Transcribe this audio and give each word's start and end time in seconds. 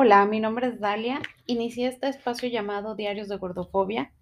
Hola, 0.00 0.24
mi 0.26 0.38
nombre 0.38 0.68
es 0.68 0.78
Dalia. 0.78 1.20
Inicié 1.46 1.88
este 1.88 2.08
espacio 2.08 2.48
llamado 2.48 2.94
Diarios 2.94 3.26
de 3.26 3.36
Gordofobia 3.36 4.12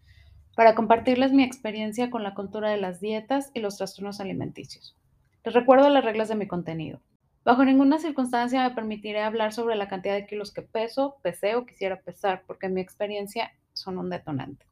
para 0.54 0.74
compartirles 0.74 1.34
mi 1.34 1.42
experiencia 1.42 2.08
con 2.08 2.22
la 2.22 2.32
cultura 2.32 2.71
de 2.71 2.78
las 2.78 2.98
dietas 2.98 3.50
y 3.52 3.60
los 3.60 3.76
trastornos 3.76 4.18
alimenticios. 4.18 4.96
Les 5.44 5.52
recuerdo 5.52 5.90
las 5.90 6.02
reglas 6.02 6.30
de 6.30 6.34
mi 6.34 6.47
contenido. 6.47 7.02
Bajo 7.44 7.62
ninguna 7.62 7.98
circunstancia 7.98 8.66
me 8.66 8.74
permitiré 8.74 9.20
hablar 9.20 9.52
sobre 9.52 9.76
la 9.76 9.87
cantidad 9.87 10.15
de 10.15 10.26
kilos 10.26 10.51
que 10.51 10.62
peso, 10.62 11.19
pesé 11.20 11.56
o 11.56 11.66
quisiera 11.66 12.01
pesar, 12.01 12.44
porque 12.47 12.69
en 12.69 12.72
mi 12.72 12.80
experiencia 12.80 13.52
son 13.74 13.98
un 13.98 14.08
detonante. 14.08 14.65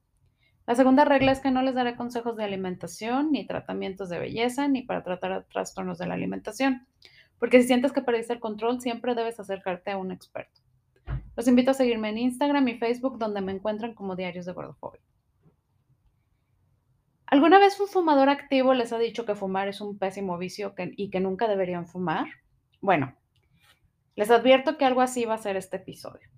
La 0.66 0.74
segunda 0.74 1.04
regla 1.04 1.32
es 1.32 1.40
que 1.40 1.50
no 1.50 1.60
les 1.60 1.74
daré 1.74 1.96
consejos 1.96 2.34
de 2.38 2.44
alimentación, 2.44 3.30
ni 3.30 3.46
tratamientos 3.46 4.08
de 4.08 4.20
belleza, 4.20 4.68
ni 4.68 4.80
para 4.80 5.04
tratar 5.04 5.44
trastornos 5.52 5.98
de 5.98 6.06
la 6.06 6.14
alimentación, 6.14 6.86
porque 7.38 7.60
si 7.60 7.66
sientes 7.66 7.92
que 7.92 8.00
perdiste 8.00 8.32
el 8.32 8.40
control, 8.40 8.80
siempre 8.80 9.14
debes 9.14 9.38
acercarte 9.38 9.90
a 9.90 9.98
un 9.98 10.10
experto. 10.10 10.63
Los 11.36 11.48
invito 11.48 11.72
a 11.72 11.74
seguirme 11.74 12.10
en 12.10 12.18
Instagram 12.18 12.68
y 12.68 12.78
Facebook, 12.78 13.18
donde 13.18 13.40
me 13.40 13.52
encuentran 13.52 13.94
como 13.94 14.16
Diarios 14.16 14.46
de 14.46 14.52
Gordofobia. 14.52 15.00
¿Alguna 17.26 17.58
vez 17.58 17.80
un 17.80 17.88
fumador 17.88 18.28
activo 18.28 18.74
les 18.74 18.92
ha 18.92 18.98
dicho 18.98 19.24
que 19.24 19.34
fumar 19.34 19.66
es 19.66 19.80
un 19.80 19.98
pésimo 19.98 20.38
vicio 20.38 20.74
y 20.96 21.10
que 21.10 21.20
nunca 21.20 21.48
deberían 21.48 21.86
fumar? 21.86 22.26
Bueno, 22.80 23.16
les 24.14 24.30
advierto 24.30 24.78
que 24.78 24.84
algo 24.84 25.00
así 25.00 25.24
va 25.24 25.34
a 25.34 25.38
ser 25.38 25.56
este 25.56 25.78
episodio. 25.78 26.28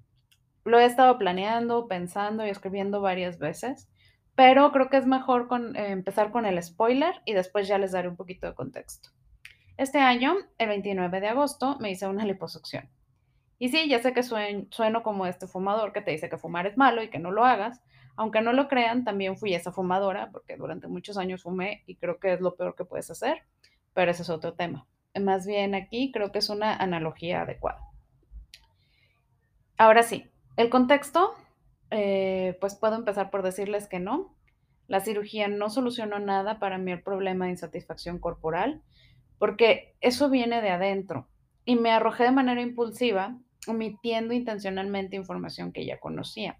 Lo 0.64 0.78
he 0.78 0.84
estado 0.84 1.18
planeando, 1.18 1.86
pensando 1.86 2.46
y 2.46 2.50
escribiendo 2.50 3.00
varias 3.00 3.38
veces, 3.38 3.88
pero 4.34 4.72
creo 4.72 4.88
que 4.88 4.96
es 4.96 5.06
mejor 5.06 5.48
eh, 5.74 5.90
empezar 5.90 6.30
con 6.30 6.46
el 6.46 6.62
spoiler 6.62 7.20
y 7.24 7.34
después 7.34 7.68
ya 7.68 7.78
les 7.78 7.92
daré 7.92 8.08
un 8.08 8.16
poquito 8.16 8.46
de 8.46 8.54
contexto. 8.54 9.10
Este 9.76 9.98
año, 9.98 10.34
el 10.56 10.68
29 10.68 11.20
de 11.20 11.28
agosto, 11.28 11.76
me 11.80 11.90
hice 11.90 12.06
una 12.06 12.24
liposucción. 12.24 12.88
Y 13.58 13.70
sí, 13.70 13.88
ya 13.88 14.00
sé 14.00 14.12
que 14.12 14.22
sueno 14.22 15.02
como 15.02 15.26
este 15.26 15.46
fumador 15.46 15.92
que 15.92 16.02
te 16.02 16.10
dice 16.10 16.28
que 16.28 16.36
fumar 16.36 16.66
es 16.66 16.76
malo 16.76 17.02
y 17.02 17.08
que 17.08 17.18
no 17.18 17.30
lo 17.30 17.44
hagas. 17.44 17.82
Aunque 18.16 18.40
no 18.40 18.52
lo 18.52 18.68
crean, 18.68 19.04
también 19.04 19.36
fui 19.36 19.54
esa 19.54 19.72
fumadora 19.72 20.30
porque 20.30 20.56
durante 20.56 20.88
muchos 20.88 21.16
años 21.18 21.42
fumé 21.42 21.82
y 21.86 21.96
creo 21.96 22.18
que 22.18 22.32
es 22.32 22.40
lo 22.40 22.56
peor 22.56 22.74
que 22.74 22.84
puedes 22.84 23.10
hacer, 23.10 23.42
pero 23.94 24.10
ese 24.10 24.22
es 24.22 24.30
otro 24.30 24.54
tema. 24.54 24.86
Más 25.18 25.46
bien 25.46 25.74
aquí 25.74 26.12
creo 26.12 26.32
que 26.32 26.38
es 26.38 26.48
una 26.48 26.74
analogía 26.76 27.42
adecuada. 27.42 27.80
Ahora 29.78 30.02
sí, 30.02 30.30
el 30.56 30.70
contexto, 30.70 31.34
eh, 31.90 32.56
pues 32.60 32.74
puedo 32.74 32.96
empezar 32.96 33.30
por 33.30 33.42
decirles 33.42 33.86
que 33.88 34.00
no. 34.00 34.34
La 34.88 35.00
cirugía 35.00 35.48
no 35.48 35.68
solucionó 35.68 36.18
nada 36.18 36.58
para 36.58 36.78
mí 36.78 36.92
el 36.92 37.02
problema 37.02 37.46
de 37.46 37.52
insatisfacción 37.52 38.18
corporal, 38.18 38.82
porque 39.38 39.94
eso 40.00 40.30
viene 40.30 40.62
de 40.62 40.70
adentro. 40.70 41.28
Y 41.64 41.76
me 41.76 41.90
arrojé 41.90 42.24
de 42.24 42.30
manera 42.30 42.62
impulsiva 42.62 43.36
omitiendo 43.68 44.34
intencionalmente 44.34 45.16
información 45.16 45.72
que 45.72 45.84
ya 45.84 45.98
conocía. 45.98 46.58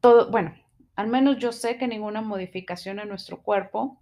Todo, 0.00 0.30
bueno, 0.30 0.54
al 0.96 1.08
menos 1.08 1.38
yo 1.38 1.52
sé 1.52 1.78
que 1.78 1.88
ninguna 1.88 2.20
modificación 2.20 2.98
en 2.98 3.08
nuestro 3.08 3.42
cuerpo 3.42 4.00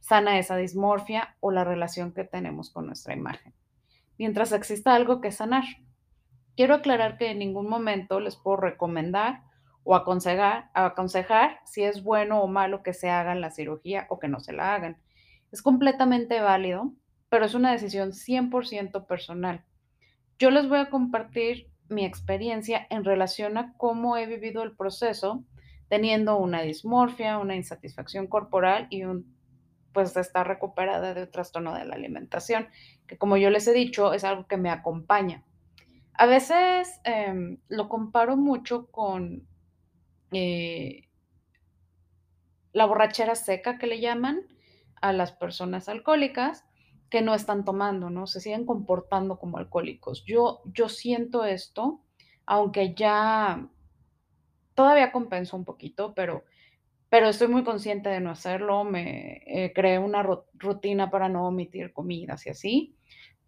sana 0.00 0.38
esa 0.38 0.56
dismorfia 0.56 1.36
o 1.40 1.52
la 1.52 1.64
relación 1.64 2.12
que 2.12 2.24
tenemos 2.24 2.70
con 2.70 2.86
nuestra 2.86 3.14
imagen, 3.14 3.54
mientras 4.18 4.52
exista 4.52 4.94
algo 4.94 5.20
que 5.20 5.30
sanar. 5.30 5.64
Quiero 6.56 6.74
aclarar 6.74 7.16
que 7.16 7.30
en 7.30 7.38
ningún 7.38 7.68
momento 7.68 8.20
les 8.20 8.36
puedo 8.36 8.56
recomendar 8.56 9.42
o 9.84 9.94
aconsejar, 9.94 10.70
aconsejar 10.74 11.60
si 11.64 11.82
es 11.82 12.02
bueno 12.02 12.42
o 12.42 12.48
malo 12.48 12.82
que 12.82 12.92
se 12.92 13.10
hagan 13.10 13.40
la 13.40 13.50
cirugía 13.50 14.06
o 14.10 14.18
que 14.18 14.28
no 14.28 14.40
se 14.40 14.52
la 14.52 14.74
hagan. 14.74 14.98
Es 15.50 15.62
completamente 15.62 16.40
válido, 16.40 16.92
pero 17.28 17.44
es 17.44 17.54
una 17.54 17.72
decisión 17.72 18.10
100% 18.12 19.06
personal. 19.06 19.64
Yo 20.42 20.50
les 20.50 20.68
voy 20.68 20.80
a 20.80 20.90
compartir 20.90 21.70
mi 21.88 22.04
experiencia 22.04 22.84
en 22.90 23.04
relación 23.04 23.56
a 23.58 23.74
cómo 23.76 24.16
he 24.16 24.26
vivido 24.26 24.64
el 24.64 24.74
proceso 24.74 25.44
teniendo 25.88 26.36
una 26.36 26.62
dismorfia, 26.62 27.38
una 27.38 27.54
insatisfacción 27.54 28.26
corporal 28.26 28.88
y 28.90 29.04
un 29.04 29.36
pues 29.92 30.16
estar 30.16 30.48
recuperada 30.48 31.14
de 31.14 31.22
un 31.22 31.30
trastorno 31.30 31.72
de 31.76 31.84
la 31.84 31.94
alimentación, 31.94 32.66
que 33.06 33.16
como 33.16 33.36
yo 33.36 33.50
les 33.50 33.68
he 33.68 33.72
dicho, 33.72 34.14
es 34.14 34.24
algo 34.24 34.48
que 34.48 34.56
me 34.56 34.70
acompaña. 34.70 35.44
A 36.14 36.26
veces 36.26 37.00
em, 37.04 37.58
lo 37.68 37.88
comparo 37.88 38.36
mucho 38.36 38.88
con 38.90 39.46
eh, 40.32 41.08
la 42.72 42.86
borrachera 42.86 43.36
seca 43.36 43.78
que 43.78 43.86
le 43.86 44.00
llaman 44.00 44.40
a 45.00 45.12
las 45.12 45.30
personas 45.30 45.88
alcohólicas, 45.88 46.64
que 47.12 47.20
no 47.20 47.34
están 47.34 47.66
tomando, 47.66 48.08
¿no? 48.08 48.26
Se 48.26 48.40
siguen 48.40 48.64
comportando 48.64 49.38
como 49.38 49.58
alcohólicos. 49.58 50.24
Yo, 50.24 50.62
yo 50.64 50.88
siento 50.88 51.44
esto, 51.44 52.00
aunque 52.46 52.94
ya 52.94 53.68
todavía 54.72 55.12
compenso 55.12 55.58
un 55.58 55.66
poquito, 55.66 56.14
pero, 56.14 56.46
pero 57.10 57.28
estoy 57.28 57.48
muy 57.48 57.64
consciente 57.64 58.08
de 58.08 58.20
no 58.20 58.30
hacerlo. 58.30 58.84
Me 58.84 59.42
eh, 59.44 59.74
creé 59.74 59.98
una 59.98 60.26
rutina 60.54 61.10
para 61.10 61.28
no 61.28 61.46
omitir 61.46 61.92
comidas 61.92 62.46
y 62.46 62.48
así. 62.48 62.96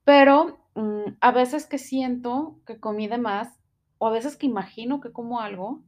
Pero 0.04 0.58
mm, 0.74 1.16
a 1.18 1.32
veces 1.32 1.64
que 1.64 1.78
siento 1.78 2.60
que 2.66 2.78
comí 2.78 3.08
de 3.08 3.16
más, 3.16 3.58
o 3.96 4.08
a 4.08 4.10
veces 4.10 4.36
que 4.36 4.44
imagino 4.44 5.00
que 5.00 5.10
como 5.10 5.40
algo, 5.40 5.82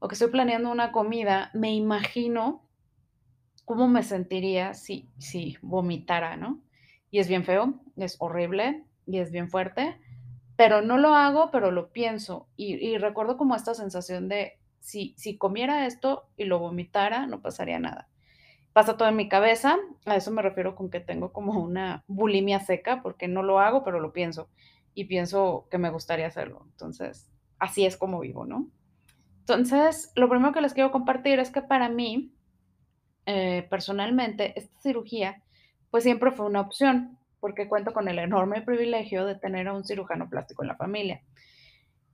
o 0.00 0.08
que 0.08 0.14
estoy 0.14 0.32
planeando 0.32 0.72
una 0.72 0.90
comida, 0.90 1.52
me 1.54 1.72
imagino 1.72 2.63
cómo 3.64 3.88
me 3.88 4.02
sentiría 4.02 4.74
si, 4.74 5.08
si 5.18 5.56
vomitara, 5.62 6.36
¿no? 6.36 6.60
Y 7.10 7.18
es 7.18 7.28
bien 7.28 7.44
feo, 7.44 7.80
es 7.96 8.16
horrible 8.18 8.84
y 9.06 9.18
es 9.18 9.30
bien 9.30 9.48
fuerte, 9.48 9.96
pero 10.56 10.82
no 10.82 10.98
lo 10.98 11.14
hago, 11.14 11.50
pero 11.50 11.70
lo 11.70 11.90
pienso. 11.90 12.48
Y, 12.56 12.96
recuerdo 12.98 13.36
como 13.36 13.54
esta 13.54 13.74
sensación 13.74 14.28
de, 14.28 14.58
si, 14.80 15.14
si 15.16 15.36
comiera 15.36 15.86
esto 15.86 16.28
y 16.36 16.44
lo 16.44 16.58
vomitara, 16.58 17.26
no 17.26 17.40
pasaría 17.40 17.78
nada. 17.78 18.08
Pasa 18.72 18.96
todo 18.96 19.08
en 19.08 19.16
mi 19.16 19.28
cabeza, 19.28 19.76
a 20.04 20.16
eso 20.16 20.32
me 20.32 20.42
refiero 20.42 20.74
con 20.74 20.90
que 20.90 21.00
tengo 21.00 21.32
como 21.32 21.60
una 21.62 22.02
bulimia 22.08 22.60
seca, 22.60 23.02
porque 23.02 23.28
no 23.28 23.42
lo 23.42 23.60
hago, 23.60 23.84
pero 23.84 24.00
lo 24.00 24.12
pienso. 24.12 24.48
Y 24.94 25.04
pienso 25.04 25.68
que 25.70 25.78
me 25.78 25.90
gustaría 25.90 26.26
hacerlo. 26.26 26.66
Entonces, 26.70 27.30
así 27.58 27.86
es 27.86 27.96
como 27.96 28.20
vivo, 28.20 28.44
¿no? 28.46 28.68
Entonces, 29.40 30.10
lo 30.16 30.28
primero 30.28 30.52
que 30.52 30.60
les 30.60 30.74
quiero 30.74 30.90
compartir 30.90 31.38
es 31.38 31.50
que 31.50 31.62
para 31.62 31.88
mí, 31.88 32.32
eh, 33.26 33.66
personalmente, 33.70 34.58
esta 34.58 34.80
cirugía, 34.80 35.42
pues 35.90 36.04
siempre 36.04 36.32
fue 36.32 36.46
una 36.46 36.60
opción, 36.60 37.18
porque 37.40 37.68
cuento 37.68 37.92
con 37.92 38.08
el 38.08 38.18
enorme 38.18 38.62
privilegio 38.62 39.26
de 39.26 39.34
tener 39.34 39.68
a 39.68 39.74
un 39.74 39.84
cirujano 39.84 40.28
plástico 40.28 40.62
en 40.62 40.68
la 40.68 40.76
familia. 40.76 41.22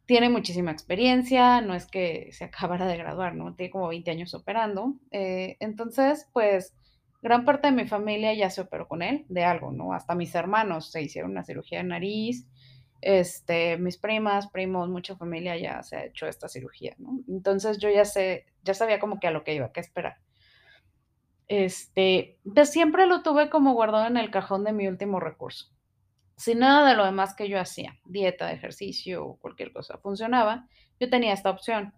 Tiene 0.06 0.28
muchísima 0.28 0.72
experiencia, 0.72 1.60
no 1.60 1.75
es 1.75 1.87
que 1.87 2.31
se 2.32 2.44
acabara 2.47 2.87
de 2.87 2.97
graduar, 2.97 3.34
¿no? 3.34 3.54
Tiene 3.54 3.70
como 3.70 3.88
20 3.88 4.10
años 4.10 4.34
operando. 4.34 4.94
Eh, 5.10 5.56
entonces, 5.60 6.28
pues, 6.32 6.75
gran 7.22 7.44
parte 7.44 7.69
de 7.69 7.75
mi 7.75 7.87
familia 7.87 8.34
ya 8.34 8.50
se 8.50 8.62
operó 8.62 8.88
con 8.88 9.03
él, 9.03 9.25
de 9.28 9.44
algo, 9.44 9.72
¿no? 9.72 9.93
Hasta 9.93 10.15
mis 10.15 10.34
hermanos 10.34 10.91
se 10.91 11.03
hicieron 11.03 11.32
una 11.32 11.44
cirugía 11.44 11.78
de 11.78 11.84
nariz, 11.84 12.47
este, 13.00 13.78
mis 13.78 13.97
primas, 13.99 14.49
primos, 14.49 14.88
mucha 14.88 15.16
familia 15.16 15.56
ya 15.56 15.82
se 15.82 15.97
ha 15.97 16.04
hecho 16.04 16.26
esta 16.26 16.49
cirugía. 16.49 16.97
Entonces 17.28 17.78
yo 17.78 17.88
ya 17.88 18.04
sé, 18.04 18.47
ya 18.62 18.75
sabía 18.75 18.99
como 18.99 19.20
que 19.20 19.26
a 19.26 19.31
lo 19.31 19.44
que 19.44 19.54
iba, 19.54 19.72
qué 19.72 19.81
esperar. 19.81 20.19
Este, 21.50 22.38
pues 22.55 22.71
siempre 22.71 23.06
lo 23.06 23.25
tuve 23.25 23.50
como 23.50 23.72
guardado 23.72 24.06
en 24.06 24.16
el 24.16 24.31
cajón 24.31 24.62
de 24.62 24.72
mi 24.72 24.87
último 24.87 25.19
recurso. 25.19 25.66
Si 26.37 26.55
nada 26.55 26.88
de 26.88 26.94
lo 26.94 27.05
demás 27.05 27.34
que 27.34 27.49
yo 27.49 27.59
hacía, 27.59 27.99
dieta, 28.05 28.53
ejercicio 28.53 29.37
cualquier 29.41 29.72
cosa, 29.72 29.99
funcionaba, 29.99 30.69
yo 31.00 31.11
tenía 31.11 31.33
esta 31.33 31.50
opción. 31.50 31.93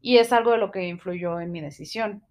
Y 0.00 0.16
es 0.16 0.32
algo 0.32 0.52
de 0.52 0.56
lo 0.56 0.70
que 0.70 0.88
influyó 0.88 1.38
en 1.38 1.52
mi 1.52 1.60
decisión. 1.60 2.24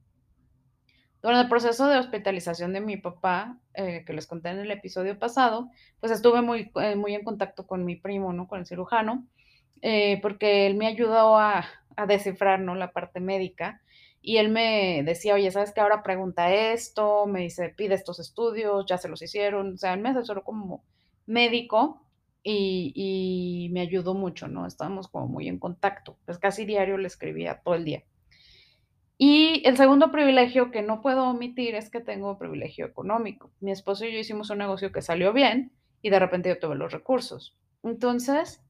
Durante 1.21 1.43
el 1.43 1.49
proceso 1.49 1.87
de 1.87 1.99
hospitalización 1.99 2.73
de 2.73 2.81
mi 2.81 2.97
papá, 2.97 3.59
eh, 3.75 4.03
que 4.03 4.13
les 4.13 4.25
conté 4.25 4.49
en 4.49 4.57
el 4.57 4.71
episodio 4.71 5.19
pasado, 5.19 5.69
pues 5.99 6.11
estuve 6.11 6.41
muy, 6.41 6.71
eh, 6.81 6.95
muy 6.95 7.13
en 7.13 7.23
contacto 7.23 7.67
con 7.67 7.85
mi 7.85 7.97
primo, 7.97 8.33
¿no? 8.33 8.47
Con 8.47 8.61
el 8.61 8.65
cirujano, 8.65 9.27
eh, 9.83 10.19
porque 10.23 10.65
él 10.65 10.73
me 10.73 10.87
ayudó 10.87 11.37
a, 11.37 11.67
a 11.95 12.07
descifrar, 12.07 12.61
¿no? 12.61 12.73
La 12.73 12.93
parte 12.93 13.19
médica 13.19 13.79
y 14.25 14.37
él 14.37 14.49
me 14.49 15.03
decía, 15.03 15.35
oye, 15.35 15.51
¿sabes 15.51 15.73
qué? 15.73 15.81
Ahora 15.81 16.01
pregunta 16.01 16.53
esto, 16.53 17.27
me 17.27 17.41
dice, 17.41 17.69
pide 17.75 17.93
estos 17.93 18.19
estudios, 18.19 18.85
ya 18.87 18.97
se 18.97 19.09
los 19.09 19.21
hicieron, 19.21 19.73
o 19.73 19.77
sea, 19.77 19.93
él 19.93 19.99
me 19.99 20.09
asesoró 20.09 20.45
como 20.45 20.85
médico 21.25 22.01
y, 22.41 23.69
me 23.73 23.81
ayudó 23.81 24.13
mucho, 24.13 24.47
¿no? 24.47 24.65
Estábamos 24.65 25.09
como 25.09 25.27
muy 25.27 25.49
en 25.49 25.59
contacto, 25.59 26.17
pues 26.25 26.39
casi 26.39 26.63
diario 26.63 26.97
le 26.97 27.07
escribía 27.07 27.61
todo 27.63 27.75
el 27.75 27.83
día. 27.83 28.03
Y 29.17 29.61
el 29.65 29.75
segundo 29.75 30.09
privilegio 30.09 30.71
que 30.71 30.81
no 30.81 31.01
puedo 31.01 31.27
omitir 31.27 31.75
es 31.75 31.89
que 31.89 31.99
tengo 31.99 32.37
privilegio 32.37 32.85
económico. 32.85 33.51
Mi 33.59 33.71
esposo 33.71 34.05
y 34.05 34.13
yo 34.13 34.19
hicimos 34.19 34.49
un 34.51 34.59
negocio 34.59 34.93
que 34.93 35.01
salió 35.01 35.33
bien 35.33 35.73
y 36.01 36.09
de 36.09 36.19
repente 36.19 36.47
yo 36.49 36.59
tuve 36.59 36.75
los 36.75 36.93
recursos. 36.93 37.57
Entonces, 37.83 38.63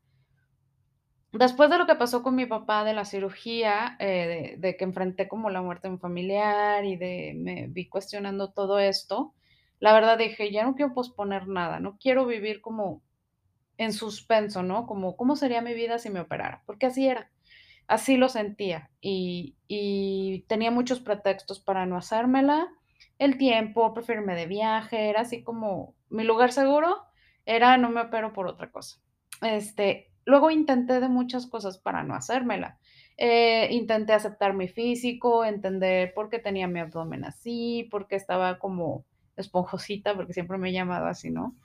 Después 1.34 1.70
de 1.70 1.78
lo 1.78 1.88
que 1.88 1.96
pasó 1.96 2.22
con 2.22 2.36
mi 2.36 2.46
papá 2.46 2.84
de 2.84 2.94
la 2.94 3.06
cirugía, 3.06 3.96
eh, 4.00 4.56
de, 4.58 4.78
que 4.78 4.84
enfrenté 4.84 5.28
como 5.28 5.50
la 5.50 5.62
muerte 5.62 5.88
de 5.88 5.96
un 5.96 6.00
familiar 6.00 6.86
y 6.86 6.96
de 6.96 7.34
me 7.36 7.68
vi 7.68 7.90
cuestionando 7.90 8.52
todo 8.52 8.80
esto, 8.80 9.34
la 9.80 9.94
verdad 9.94 10.18
dije, 10.18 10.52
ya 10.52 10.64
no 10.64 10.76
quiero 10.76 10.94
posponer 10.94 11.48
nada, 11.48 11.80
no 11.80 11.98
quiero 12.00 12.26
vivir 12.26 12.62
como 12.62 13.02
en 13.78 13.94
suspenso, 13.94 14.62
¿no? 14.62 14.86
Como, 14.86 15.18
¿cómo 15.18 15.36
sería 15.36 15.62
mi 15.62 15.74
vida 15.74 15.98
si 15.98 16.10
me 16.10 16.20
operara? 16.22 16.62
Porque 16.68 16.86
así 16.86 17.08
era, 17.08 17.32
así 17.88 18.16
lo 18.16 18.30
sentía 18.30 18.92
y 19.02 19.56
y 19.76 20.46
tenía 20.48 20.70
muchos 20.70 21.00
pretextos 21.00 21.60
para 21.60 21.88
no 21.88 21.98
hacérmela, 21.98 22.68
el 23.18 23.40
tiempo, 23.40 23.92
prefiero 23.96 24.22
irme 24.22 24.36
de 24.36 24.46
viaje, 24.46 25.10
era 25.10 25.22
así 25.22 25.44
como 25.44 25.96
mi 26.10 26.24
lugar 26.24 26.52
seguro 26.52 27.04
era 27.46 27.78
no 27.78 27.90
me 27.90 28.02
opero 28.02 28.34
por 28.34 28.48
otra 28.48 28.70
cosa. 28.72 29.00
Este, 29.42 30.12
luego 30.25 30.52
intenté 30.52 31.00
de 31.00 31.10
muchas 31.10 31.48
cosas 31.48 31.78
para 31.78 32.04
no 32.04 32.16
hacérmela. 32.16 32.80
Eh, 33.18 33.68
intenté 33.72 34.14
aceptar 34.14 34.54
mi 34.54 34.68
físico, 34.68 35.46
entender 35.46 36.14
por 36.14 36.30
qué 36.30 36.40
tenía 36.40 36.68
mi 36.68 36.80
abdomen 36.80 37.25
así, 37.25 37.88
por 37.92 38.08
qué 38.08 38.16
estaba 38.16 38.60
como 38.60 39.06
esponjosita, 39.36 40.16
porque 40.16 40.34
siempre 40.34 40.58
me 40.58 40.70
he 40.70 40.74
llamado 40.74 41.06
así, 41.08 41.30
¿no? 41.31 41.56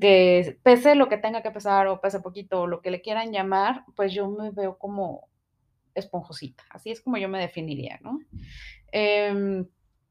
Que 0.00 0.58
pese 0.64 0.96
lo 0.96 1.08
que 1.08 1.18
tenga 1.18 1.42
que 1.42 1.52
pesar 1.52 1.86
o 1.86 2.00
pese 2.00 2.18
poquito 2.20 2.62
o 2.62 2.66
lo 2.66 2.80
que 2.82 2.90
le 2.90 3.00
quieran 3.00 3.30
llamar, 3.32 3.84
pues 3.94 4.12
yo 4.12 4.28
me 4.28 4.50
veo 4.50 4.76
como 4.76 5.28
esponjosita, 5.94 6.64
así 6.70 6.90
es 6.90 7.00
como 7.02 7.18
yo 7.18 7.28
me 7.28 7.40
definiría, 7.40 7.98
¿no? 8.02 8.20
Em, 8.92 9.66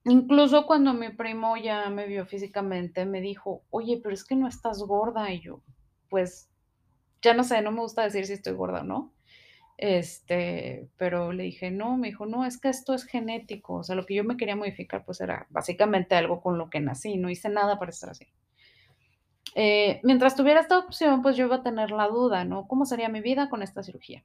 incluso 0.05 0.65
cuando 0.67 0.93
mi 0.93 1.09
primo 1.11 1.57
ya 1.57 1.89
me 1.89 2.07
vio 2.07 2.25
físicamente, 2.25 3.05
me 3.05 3.21
dijo: 3.21 3.63
"Oye, 3.71 3.99
pero 4.03 4.13
es 4.13 4.25
que 4.25 4.35
no 4.35 4.47
estás 4.47 4.79
gorda", 4.83 5.31
y 5.33 5.41
yo, 5.41 5.61
pues, 6.09 6.49
ya 7.21 7.33
no 7.33 7.43
sé, 7.43 7.61
no 7.61 7.71
me 7.71 7.81
gusta 7.81 8.03
decir 8.03 8.25
si 8.25 8.33
estoy 8.33 8.53
gorda 8.53 8.81
o 8.81 8.83
no, 8.83 9.13
este, 9.77 10.89
pero 10.97 11.33
le 11.33 11.43
dije: 11.43 11.71
"No", 11.71 11.97
me 11.97 12.09
dijo: 12.09 12.25
"No, 12.27 12.45
es 12.45 12.59
que 12.59 12.69
esto 12.69 12.93
es 12.95 13.05
genético", 13.05 13.75
o 13.75 13.83
sea, 13.83 13.95
lo 13.95 14.05
que 14.05 14.15
yo 14.15 14.23
me 14.25 14.37
quería 14.37 14.55
modificar, 14.57 15.05
pues, 15.05 15.21
era 15.21 15.47
básicamente 15.51 16.15
algo 16.15 16.41
con 16.41 16.57
lo 16.59 16.69
que 16.69 16.79
nací, 16.81 17.17
no 17.17 17.29
hice 17.29 17.49
nada 17.49 17.79
para 17.79 17.91
estar 17.91 18.09
así. 18.11 18.27
Eh, 19.55 19.99
mientras 20.03 20.37
tuviera 20.37 20.61
esta 20.61 20.77
opción, 20.79 21.21
pues, 21.21 21.35
yo 21.35 21.45
iba 21.47 21.57
a 21.57 21.63
tener 21.63 21.91
la 21.91 22.07
duda, 22.07 22.45
¿no? 22.45 22.65
¿Cómo 22.65 22.85
sería 22.85 23.09
mi 23.09 23.19
vida 23.19 23.49
con 23.49 23.61
esta 23.61 23.83
cirugía? 23.83 24.23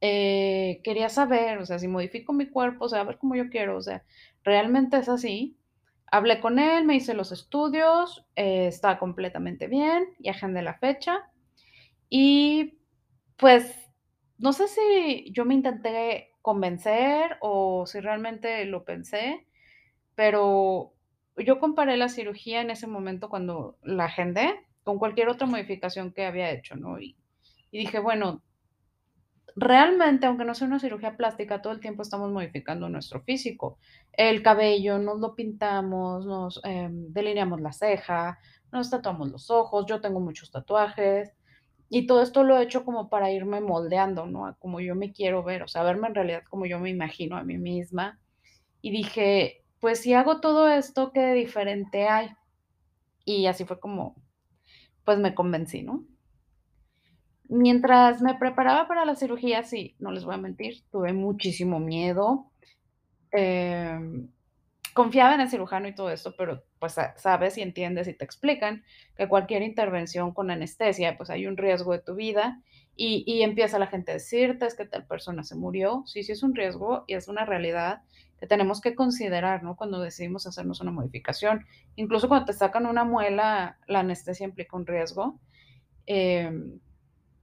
Eh, 0.00 0.80
quería 0.84 1.08
saber, 1.08 1.58
o 1.58 1.66
sea, 1.66 1.78
si 1.78 1.88
modifico 1.88 2.32
mi 2.32 2.46
cuerpo, 2.48 2.84
o 2.86 2.88
sea, 2.88 3.00
a 3.00 3.04
ver 3.04 3.18
cómo 3.18 3.36
yo 3.36 3.48
quiero, 3.48 3.76
o 3.76 3.82
sea, 3.82 4.04
¿realmente 4.44 4.98
es 4.98 5.08
así? 5.08 5.56
Hablé 6.10 6.40
con 6.40 6.58
él, 6.58 6.84
me 6.84 6.96
hice 6.96 7.14
los 7.14 7.32
estudios, 7.32 8.26
eh, 8.36 8.66
estaba 8.66 8.98
completamente 8.98 9.66
bien 9.66 10.06
y 10.18 10.28
agendé 10.28 10.62
la 10.62 10.74
fecha. 10.74 11.30
Y, 12.10 12.78
pues, 13.36 13.74
no 14.38 14.52
sé 14.52 14.68
si 14.68 15.32
yo 15.32 15.44
me 15.44 15.54
intenté 15.54 16.32
convencer 16.42 17.38
o 17.40 17.86
si 17.86 18.00
realmente 18.00 18.64
lo 18.66 18.84
pensé, 18.84 19.46
pero 20.16 20.94
yo 21.38 21.60
comparé 21.60 21.96
la 21.96 22.08
cirugía 22.10 22.62
en 22.62 22.70
ese 22.70 22.86
momento 22.88 23.28
cuando 23.30 23.78
la 23.82 24.06
agendé 24.06 24.54
con 24.84 24.98
cualquier 24.98 25.28
otra 25.30 25.46
modificación 25.48 26.12
que 26.12 26.26
había 26.26 26.50
hecho, 26.52 26.76
¿no? 26.76 27.00
Y 27.00 27.16
y 27.72 27.78
dije: 27.80 27.98
"Bueno" 28.00 28.42
realmente, 29.56 30.26
aunque 30.26 30.44
no 30.44 30.54
sea 30.54 30.66
una 30.66 30.80
cirugía 30.80 31.16
plástica, 31.16 31.62
todo 31.62 31.72
el 31.72 31.80
tiempo 31.80 32.02
estamos 32.02 32.30
modificando 32.32 32.88
nuestro 32.88 33.22
físico. 33.22 33.78
El 34.12 34.42
cabello, 34.42 34.98
nos 34.98 35.20
lo 35.20 35.34
pintamos, 35.36 36.26
nos, 36.26 36.60
em, 36.64 37.12
delineamos 37.12 37.60
la 37.60 37.72
ceja, 37.72 38.38
nos 38.72 38.90
tatuamos 38.90 39.30
los 39.30 39.50
ojos, 39.50 39.86
yo 39.86 40.00
tengo 40.00 40.20
muchos 40.20 40.50
tatuajes, 40.50 41.32
y 41.98 42.06
todo 42.06 42.22
esto 42.22 42.44
lo 42.44 42.58
he 42.58 42.64
hecho 42.64 42.84
como 42.84 43.08
para 43.10 43.30
irme 43.32 43.60
moldeando, 43.60 44.26
¿no? 44.26 44.56
Como 44.58 44.80
yo 44.80 44.94
me 44.96 45.12
quiero 45.12 45.42
ver, 45.44 45.62
o 45.62 45.68
sea, 45.68 45.82
verme 45.84 46.08
en 46.08 46.14
realidad 46.16 46.42
como 46.50 46.66
yo 46.66 46.78
me 46.80 46.90
imagino 46.90 47.36
a 47.36 47.44
mí 47.44 47.58
misma. 47.58 48.20
Y 48.82 48.90
dije: 48.92 49.64
"Pues 49.80 50.00
si 50.00 50.14
hago 50.14 50.40
todo 50.40 50.68
esto, 50.68 51.12
¿qué 51.12 51.20
de 51.20 51.34
diferente 51.34 52.08
hay?". 52.08 52.30
Y 53.26 53.46
así 53.46 53.64
fue 53.66 53.80
como, 53.80 54.16
pues, 55.04 55.18
me 55.18 55.34
convencí, 55.34 55.82
¿no? 55.82 56.06
Mientras 57.48 58.22
me 58.22 58.34
preparaba 58.36 58.88
para 58.88 59.04
la 59.04 59.16
cirugía, 59.16 59.62
sí, 59.64 59.96
no 59.98 60.10
les 60.12 60.24
voy 60.24 60.34
a 60.34 60.38
mentir, 60.38 60.82
tuve 60.90 61.12
muchísimo 61.12 61.78
miedo, 61.78 62.50
em, 63.32 64.28
confiaba 64.94 65.34
en 65.34 65.42
el 65.42 65.50
cirujano 65.50 65.88
y 65.88 65.94
todo 65.94 66.10
esto, 66.10 66.34
pero, 66.38 66.64
pues, 66.80 66.94
sa 66.94 67.14
sabes 67.18 67.58
y 67.58 67.62
entiendes 67.62 68.08
y 68.08 68.14
te 68.14 68.24
explican 68.24 68.84
que 69.16 69.28
cualquier 69.28 69.62
intervención 69.62 70.32
con 70.34 70.50
anestesia, 70.50 71.16
pues, 71.18 71.30
hay 71.30 71.46
un 71.48 71.56
riesgo 71.58 71.92
de 71.92 72.00
tu 72.00 72.14
vida, 72.16 72.62
y 72.96 73.24
y 73.26 73.42
empieza 73.42 73.78
la 73.80 73.88
gente 73.88 74.12
a 74.12 74.14
decirte: 74.14 74.66
"Es 74.66 74.76
que 74.76 74.86
tal 74.86 75.06
persona 75.06 75.42
se 75.44 75.56
murió". 75.56 76.04
Sí, 76.06 76.22
sí 76.24 76.32
es 76.32 76.42
un 76.44 76.54
riesgo 76.54 77.04
y 77.08 77.14
es 77.14 77.28
una 77.28 77.44
realidad 77.46 78.02
que 78.40 78.46
tenemos 78.48 78.80
que 78.80 78.94
considerar, 78.96 79.62
¿no? 79.64 79.76
Cuando 79.76 80.00
decidimos 80.00 80.46
hacernos 80.46 80.80
una 80.80 80.92
modificación. 80.92 81.66
Incluso 81.96 82.28
cuando 82.28 82.46
te 82.46 82.52
sacan 82.54 82.86
una 82.86 83.04
muela, 83.04 83.78
la 83.88 84.00
anestesia 84.00 84.46
implica 84.46 84.76
un 84.76 84.86
riesgo. 84.86 85.40
Em, 86.06 86.80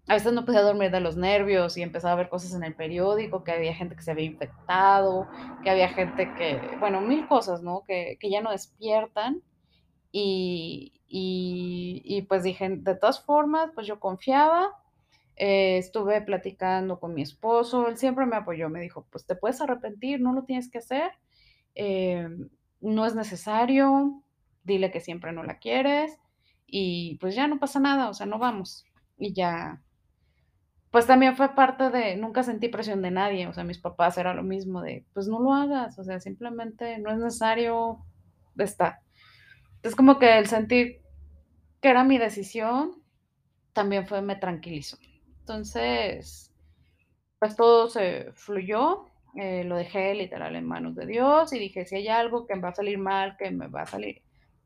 a 0.07 0.13
veces 0.15 0.33
no 0.33 0.45
podía 0.45 0.61
dormir 0.61 0.91
de 0.91 0.99
los 1.01 1.17
nervios 1.17 1.77
y 1.77 1.83
empezaba 1.83 2.13
a 2.13 2.17
ver 2.17 2.29
cosas 2.29 2.53
en 2.53 2.63
el 2.63 2.75
periódico, 2.75 3.43
que 3.43 3.51
había 3.51 3.73
gente 3.75 3.95
que 3.95 4.01
se 4.03 4.11
había 4.11 4.25
infectado, 4.25 5.29
que 5.63 5.69
había 5.69 5.89
gente 5.89 6.33
que, 6.35 6.75
bueno, 6.79 7.01
mil 7.01 7.27
cosas, 7.27 7.61
¿no? 7.63 7.83
Que 7.87 8.17
que 8.19 8.29
ya 8.29 8.41
no 8.41 8.51
despiertan. 8.51 9.43
Y 10.11 10.93
y 11.07 12.01
y 12.05 12.23
pues 12.23 12.43
dije: 12.43 12.69
"De 12.69 12.95
todas 12.95 13.21
formas, 13.23 13.71
pues 13.75 13.87
yo 13.87 13.99
confiaba". 13.99 14.71
Eh, 15.37 15.77
estuve 15.77 16.21
platicando 16.21 16.99
con 16.99 17.13
mi 17.15 17.21
esposo, 17.23 17.87
él 17.87 17.97
siempre 17.97 18.25
me 18.25 18.37
apoyó, 18.37 18.69
me 18.69 18.81
dijo: 18.81 19.07
"Pues 19.11 19.25
te 19.25 19.35
puedes 19.35 19.61
arrepentir, 19.61 20.21
no 20.21 20.33
lo 20.33 20.43
tienes 20.45 20.69
que 20.71 20.79
hacer, 20.79 21.11
em, 21.75 22.49
no 22.81 23.05
es 23.05 23.15
necesario, 23.15 24.23
dile 24.63 24.91
que 24.91 24.99
siempre 25.01 25.31
no 25.33 25.43
la 25.43 25.59
quieres 25.59 26.19
y, 26.67 27.17
pues, 27.21 27.35
ya 27.35 27.47
no 27.47 27.59
pasa 27.59 27.79
nada, 27.79 28.09
o 28.09 28.13
sea, 28.13 28.25
no 28.27 28.39
vamos". 28.39 28.85
Y 29.17 29.33
ya 29.33 29.81
pues 30.91 31.07
también 31.07 31.35
fue 31.35 31.55
parte 31.55 31.89
de 31.89 32.15
nunca 32.17 32.43
sentí 32.43 32.69
presión 32.69 33.01
de 33.01 33.11
nadie, 33.11 33.47
o 33.47 33.53
sea, 33.53 33.63
mis 33.63 33.79
papás 33.79 34.17
era 34.17 34.33
lo 34.33 34.43
mismo 34.43 34.81
de: 34.81 35.05
"Pues 35.13 35.27
no 35.27 35.39
lo 35.39 35.53
hagas, 35.53 35.97
o 35.99 36.03
sea, 36.03 36.19
simplemente 36.19 36.99
no 36.99 37.11
es 37.11 37.17
necesario, 37.17 37.99
está". 38.57 39.01
Es 39.83 39.95
como 39.95 40.19
que 40.19 40.37
el 40.37 40.47
sentir 40.47 41.01
que 41.81 41.89
era 41.89 42.03
mi 42.03 42.17
decisión, 42.17 43.03
también 43.73 44.07
fue 44.07 44.21
me 44.21 44.35
tranquilizó. 44.35 44.97
Entonces, 45.41 46.51
pues 47.39 47.55
todo 47.55 47.89
se 47.89 48.31
fluyó, 48.33 49.05
eh, 49.35 49.63
lo 49.65 49.77
dejé 49.77 50.15
literal 50.15 50.55
en 50.55 50.67
manos 50.67 50.95
de 50.95 51.05
Dios 51.07 51.53
y 51.53 51.59
dije: 51.59 51.85
"Si 51.85 51.95
hay 51.95 52.07
algo 52.09 52.47
que 52.47 52.55
me 52.55 52.61
va 52.63 52.69
a 52.69 52.75
salir 52.75 52.97
mal, 52.99 53.37
que 53.37 53.51
me 53.51 53.67
va 53.67 53.83
a 53.83 53.87
salir 53.87 54.23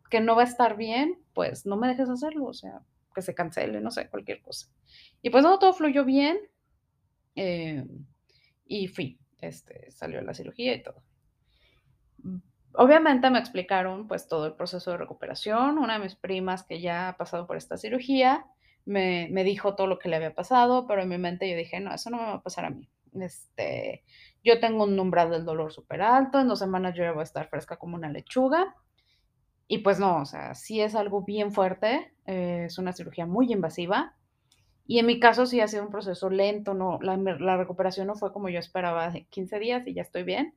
que 0.10 0.22
no 0.22 0.36
va 0.36 0.44
a 0.44 0.46
estar 0.46 0.78
bien, 0.78 1.20
pues 1.34 1.66
no 1.66 1.78
me 1.78 1.88
dejes 1.88 2.10
hacerlo, 2.10 2.46
o 2.46 2.54
sea, 2.54 2.82
que 3.16 3.24
se 3.24 3.36
cancele", 3.36 3.82
no 3.82 3.92
sé, 3.92 4.10
cualquier 4.12 4.44
cosa. 4.44 4.68
Y 5.24 5.32
pues 5.32 5.44
no, 5.46 5.60
todo 5.60 5.74
fluyó 5.76 6.06
bien, 6.06 6.40
em, 7.36 8.06
y 8.66 8.88
fui, 8.90 9.20
este, 9.42 9.92
salió 9.92 10.22
la 10.22 10.34
cirugía 10.36 10.76
y 10.76 10.84
todo. 10.84 11.04
Obviamente 12.74 13.30
me 13.30 13.40
explicaron, 13.40 14.08
pues, 14.08 14.28
todo 14.28 14.46
el 14.48 14.54
proceso 14.56 14.92
de 14.92 14.98
recuperación. 14.98 15.78
Una 15.78 15.94
de 15.94 16.00
mis 16.00 16.16
primas 16.16 16.64
que 16.64 16.82
ya 16.82 17.10
ha 17.10 17.18
pasado 17.18 17.48
por 17.48 17.56
esta 17.58 17.78
cirugía, 17.78 18.46
me 18.86 19.30
me 19.32 19.44
dijo 19.44 19.76
todo 19.76 19.88
lo 19.88 19.98
que 19.98 20.10
le 20.10 20.16
había 20.18 20.36
pasado, 20.36 20.86
pero 20.88 21.02
en 21.02 21.10
mi 21.10 21.18
mente 21.18 21.50
yo 21.50 21.56
dije: 21.58 21.80
"No, 21.80 21.94
eso 21.94 22.10
no 22.10 22.18
me 22.18 22.24
va 22.24 22.34
a 22.36 22.44
pasar 22.44 22.66
a 22.66 22.70
mí". 22.70 22.90
Este, 23.14 24.04
yo 24.44 24.60
tengo 24.60 24.84
un 24.84 25.00
umbral 25.00 25.32
del 25.32 25.46
dolor 25.46 25.72
superalto, 25.72 26.40
en 26.40 26.48
2 26.50 26.60
semanas 26.60 26.94
yo 26.96 27.04
ya 27.04 27.12
voy 27.14 27.22
a 27.22 27.24
estar 27.24 27.48
fresca 27.50 27.78
como 27.78 27.96
una 27.96 28.10
lechuga. 28.12 28.76
Y 29.68 29.80
pues 29.80 30.00
no, 30.00 30.18
o 30.22 30.26
sea, 30.26 30.54
sí 30.54 30.82
es 30.82 30.96
algo 30.96 31.24
bien 31.24 31.52
fuerte, 31.52 32.12
eh, 32.28 32.66
es 32.68 32.78
una 32.78 32.94
cirugía 32.94 33.26
muy 33.26 33.52
invasiva. 33.52 34.16
Y 34.88 35.00
en 35.00 35.08
mi 35.08 35.20
caso 35.20 35.46
sí 35.48 35.62
ha 35.62 35.68
sido 35.68 35.84
un 35.84 35.92
proceso 35.92 36.30
lento, 36.30 36.74
no, 36.76 37.00
la 37.02 37.18
la 37.18 37.58
recuperación 37.58 38.08
no 38.08 38.16
fue 38.16 38.34
como 38.34 38.50
yo 38.50 38.60
esperaba 38.60 39.10
de 39.12 39.26
15 39.28 39.60
días 39.60 39.88
y 39.88 39.94
ya 39.96 40.04
estoy 40.04 40.24
bien. 40.24 40.56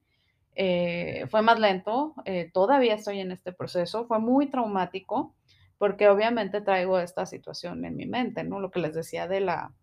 Eh, 0.56 1.26
fue 1.30 1.42
más 1.42 1.60
lento, 1.60 2.14
eh, 2.26 2.50
todavía 2.52 2.94
estoy 2.94 3.20
en 3.20 3.32
este 3.32 3.52
proceso, 3.52 4.06
fue 4.06 4.18
muy 4.20 4.48
traumático, 4.50 5.34
porque 5.78 6.08
obviamente 6.08 6.60
traigo 6.60 6.98
esta 6.98 7.26
situación 7.26 7.84
en 7.84 7.96
mi 7.96 8.06
mente, 8.06 8.44
¿no? 8.44 8.60
Lo 8.60 8.70
que 8.72 8.80
les 8.80 8.94
decía 8.94 9.28
de 9.28 9.40
la 9.40 9.74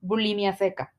bulimia 0.00 0.54
seca. 0.54 0.94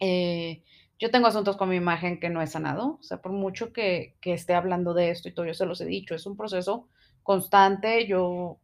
Eh, 0.00 0.62
yo 0.98 1.10
tengo 1.10 1.26
asuntos 1.28 1.56
con 1.56 1.68
mi 1.70 1.76
imagen 1.76 2.20
que 2.20 2.30
no 2.30 2.42
he 2.42 2.46
sanado, 2.46 2.98
o 3.00 3.02
sea, 3.02 3.18
por 3.22 3.32
mucho 3.32 3.72
que 3.72 4.16
que 4.20 4.32
esté 4.34 4.54
hablando 4.54 4.94
de 4.94 5.10
esto 5.10 5.28
y 5.28 5.34
todo, 5.34 5.46
yo 5.46 5.54
se 5.54 5.66
los 5.66 5.80
he 5.80 5.86
dicho, 5.86 6.14
es 6.14 6.26
un 6.26 6.36
proceso 6.36 6.88
constante. 7.24 8.06
Yo, 8.06 8.60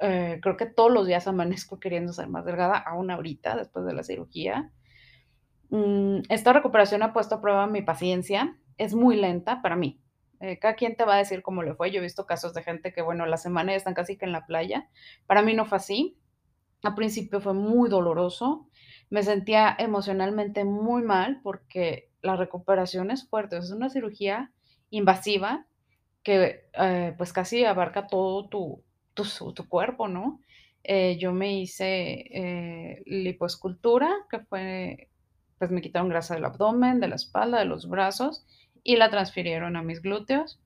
eh, 0.00 0.38
creo 0.42 0.58
que 0.58 0.66
todos 0.66 0.92
los 0.92 1.06
días 1.06 1.26
amanezco 1.26 1.80
queriendo 1.80 2.12
ser 2.12 2.28
más 2.28 2.44
delgada, 2.44 2.76
aún 2.76 3.10
ahorita, 3.10 3.56
después 3.56 3.86
de 3.86 3.94
la 3.94 4.02
cirugía. 4.02 4.70
Mm, 5.70 6.18
esta 6.28 6.52
recuperación 6.52 7.02
ha 7.02 7.14
puesto 7.14 7.36
a 7.36 7.40
prueba 7.40 7.66
mi 7.66 7.80
paciencia, 7.80 8.58
es 8.76 8.94
muy 8.94 9.16
lenta 9.16 9.62
para 9.62 9.76
mí. 9.76 10.00
Eh, 10.40 10.58
cada 10.58 10.74
quien 10.74 10.96
te 10.96 11.04
va 11.04 11.14
a 11.14 11.18
decir 11.18 11.42
cómo 11.42 11.62
le 11.62 11.74
fue. 11.74 11.90
Yo 11.90 11.98
he 12.00 12.02
visto 12.02 12.26
casos 12.26 12.54
de 12.54 12.62
gente 12.62 12.92
que, 12.92 13.02
bueno, 13.02 13.26
la 13.26 13.36
semana 13.36 13.72
ya 13.72 13.76
están 13.76 13.94
casi 13.94 14.16
que 14.16 14.24
en 14.24 14.32
la 14.32 14.46
playa. 14.46 14.88
Para 15.26 15.42
mí 15.42 15.54
no 15.54 15.66
fue 15.66 15.76
así. 15.76 16.18
Al 16.82 16.94
principio 16.94 17.40
fue 17.40 17.52
muy 17.52 17.90
doloroso. 17.90 18.68
Me 19.10 19.22
sentía 19.22 19.76
emocionalmente 19.78 20.64
muy 20.64 21.02
mal, 21.02 21.40
porque 21.42 22.10
la 22.22 22.36
recuperación 22.36 23.10
es 23.10 23.28
fuerte, 23.28 23.58
es 23.58 23.70
una 23.70 23.90
cirugía 23.90 24.50
invasiva 24.90 25.66
que, 26.22 26.68
eh, 26.74 27.14
pues 27.16 27.32
casi 27.32 27.64
abarca 27.64 28.06
todo 28.06 28.48
tu 28.48 28.82
tu 29.14 29.24
tu 29.54 29.68
cuerpo, 29.68 30.08
¿no? 30.08 30.40
eh, 30.84 31.18
yo 31.18 31.32
me 31.32 31.60
hice, 31.60 32.24
eh, 32.32 33.02
lipoescultura, 33.06 34.10
que 34.30 34.40
fue 34.40 35.08
pues 35.58 35.70
me 35.70 35.82
quitaron 35.82 36.08
grasa 36.08 36.34
del 36.34 36.46
abdomen, 36.46 37.00
de 37.00 37.08
la 37.08 37.16
espalda, 37.16 37.58
de 37.58 37.66
los 37.66 37.86
brazos 37.88 38.46
y 38.82 38.96
la 38.96 39.10
transfirieron 39.10 39.76
a 39.76 39.82
mis 39.82 40.00
glúteos. 40.00 40.58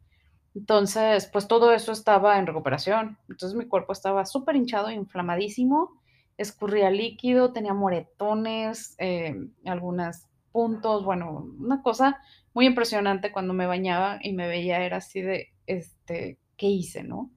Entonces, 0.55 1.29
pues 1.33 1.49
todo 1.49 1.73
eso 1.73 1.91
estaba 1.93 2.39
en 2.39 2.47
recuperación. 2.47 3.19
Entonces 3.29 3.59
mi 3.59 3.67
cuerpo 3.67 3.93
estaba 3.93 4.25
súper 4.25 4.55
hinchado, 4.57 4.91
inflamadísimo, 4.91 6.01
escurría 6.39 6.91
líquido, 6.91 7.53
tenía 7.53 7.75
moretones, 7.75 8.95
eh, 8.99 9.35
algunos 9.65 10.23
puntos, 10.55 11.05
bueno, 11.05 11.49
una 11.59 11.83
cosa 11.83 12.21
muy 12.55 12.67
impresionante 12.67 13.33
cuando 13.33 13.55
me 13.55 13.67
bañaba 13.67 14.21
y 14.23 14.33
me 14.35 14.47
veía 14.47 14.85
era 14.85 14.99
así 14.99 15.21
de, 15.21 15.49
este, 15.67 16.39
¿qué 16.57 16.69
hice, 16.69 17.03
no? 17.03 17.33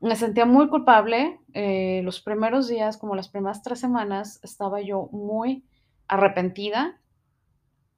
Me 0.00 0.16
sentía 0.16 0.46
muy 0.46 0.70
culpable. 0.70 1.38
eh, 1.52 2.00
los 2.04 2.22
primeros 2.22 2.68
días, 2.68 2.96
como 2.96 3.14
las 3.14 3.28
primeras 3.28 3.62
tres 3.62 3.80
semanas, 3.80 4.40
estaba 4.42 4.80
yo 4.80 5.10
muy 5.12 5.62
arrepentida. 6.08 6.98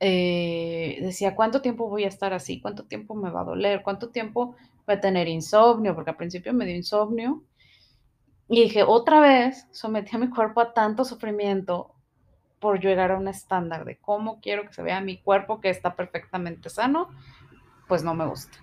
Eh, 0.01 0.99
decía, 1.01 1.37
¿cuánto 1.37 1.63
tiempo 1.63 1.89
voy 1.89 2.03
a 2.03 2.09
estar 2.09 2.33
así? 2.35 2.61
¿Cuánto 2.61 2.87
tiempo 2.87 3.15
me 3.15 3.31
va 3.31 3.43
a 3.43 3.45
doler? 3.45 3.83
¿Cuánto 3.85 4.11
tiempo 4.11 4.57
voy 4.85 4.97
a 4.97 5.01
tener 5.01 5.29
insomnio? 5.29 5.95
Porque 5.95 6.11
al 6.11 6.17
principio 6.17 6.53
me 6.53 6.67
dio 6.67 6.75
insomnio. 6.75 7.45
Y 8.49 8.63
dije, 8.65 8.83
otra 8.83 9.21
vez 9.21 9.69
sometí 9.71 10.17
a 10.17 10.19
mi 10.19 10.29
cuerpo 10.29 10.61
a 10.61 10.75
tanto 10.75 11.05
sufrimiento 11.05 11.94
por 12.65 12.81
llegar 12.81 13.11
a 13.11 13.19
un 13.19 13.29
estándar 13.29 13.85
de 13.85 13.99
cómo 13.99 14.41
quiero 14.41 14.63
que 14.63 14.73
se 14.73 14.83
vea 14.83 15.03
mi 15.03 15.19
cuerpo 15.19 15.61
que 15.61 15.69
está 15.69 15.97
perfectamente 15.97 16.71
sano, 16.71 17.11
pues 17.89 18.03
no 18.03 18.15
me 18.15 18.25
gusta. 18.25 18.57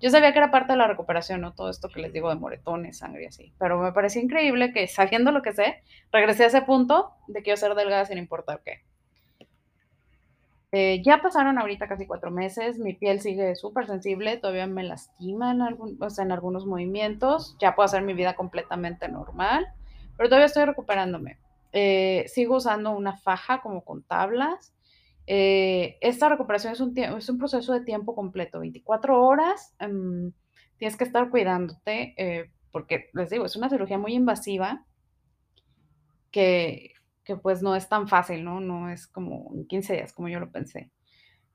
Yo 0.00 0.10
sabía 0.10 0.32
que 0.32 0.38
era 0.38 0.52
parte 0.52 0.74
de 0.74 0.78
la 0.78 0.86
recuperación, 0.86 1.40
¿no? 1.40 1.52
Todo 1.52 1.68
esto 1.68 1.88
que 1.88 1.98
les 1.98 2.12
digo 2.12 2.28
de 2.28 2.36
moretones, 2.36 2.98
sangre 2.98 3.24
y 3.24 3.26
así. 3.26 3.52
Pero 3.58 3.80
me 3.80 3.90
parecía 3.90 4.22
increíble 4.22 4.72
que 4.72 4.86
sabiendo 4.86 5.32
lo 5.32 5.42
que 5.42 5.54
sé, 5.54 5.82
regresé 6.12 6.44
a 6.44 6.46
ese 6.46 6.62
punto 6.62 7.14
de 7.26 7.42
quiero 7.42 7.56
ser 7.56 7.74
delgada 7.74 8.04
sin 8.04 8.18
importar 8.18 8.62
qué. 8.64 8.84
Eh, 10.70 11.02
ya 11.04 11.20
pasaron 11.20 11.58
ahorita 11.58 11.88
casi 11.88 12.06
cuatro 12.06 12.30
meses, 12.30 12.78
mi 12.78 12.94
piel 12.94 13.20
sigue 13.20 13.56
súper 13.56 13.88
sensible, 13.88 14.36
todavía 14.36 14.68
me 14.68 14.84
lastima 14.84 15.50
en, 15.50 15.62
algún, 15.62 16.00
o 16.00 16.10
sea, 16.10 16.24
en 16.24 16.30
algunos 16.30 16.64
movimientos, 16.64 17.56
ya 17.58 17.74
puedo 17.74 17.86
hacer 17.86 18.02
mi 18.02 18.14
vida 18.14 18.36
completamente 18.36 19.08
normal, 19.08 19.66
pero 20.16 20.28
todavía 20.28 20.46
estoy 20.46 20.64
recuperándome. 20.64 21.38
Eh, 21.78 22.24
sigo 22.28 22.56
usando 22.56 22.90
una 22.92 23.18
faja 23.18 23.60
como 23.60 23.84
con 23.84 24.02
tablas. 24.02 24.74
Eh, 25.26 25.98
esta 26.00 26.30
recuperación 26.30 26.72
es 26.72 26.80
un, 26.80 26.96
es 26.96 27.28
un, 27.28 27.36
proceso 27.36 27.74
de 27.74 27.82
tiempo 27.82 28.14
completo, 28.14 28.60
24 28.60 29.22
horas. 29.22 29.74
Um, 29.78 30.32
tienes 30.78 30.96
que 30.96 31.04
estar 31.04 31.28
cuidándote 31.28 32.14
eh, 32.16 32.50
porque, 32.72 33.10
les 33.12 33.28
digo, 33.28 33.44
es 33.44 33.56
una 33.56 33.68
cirugía 33.68 33.98
muy 33.98 34.14
invasiva 34.14 34.86
que, 36.30 36.92
que 37.24 37.36
pues 37.36 37.62
no 37.62 37.76
es 37.76 37.90
tan 37.90 38.08
fácil, 38.08 38.42
¿no? 38.42 38.58
No 38.60 38.88
es 38.88 39.06
como 39.06 39.52
en 39.54 39.66
15 39.66 39.96
días, 39.96 40.14
como 40.14 40.28
yo 40.28 40.40
lo 40.40 40.50
pensé. 40.50 40.90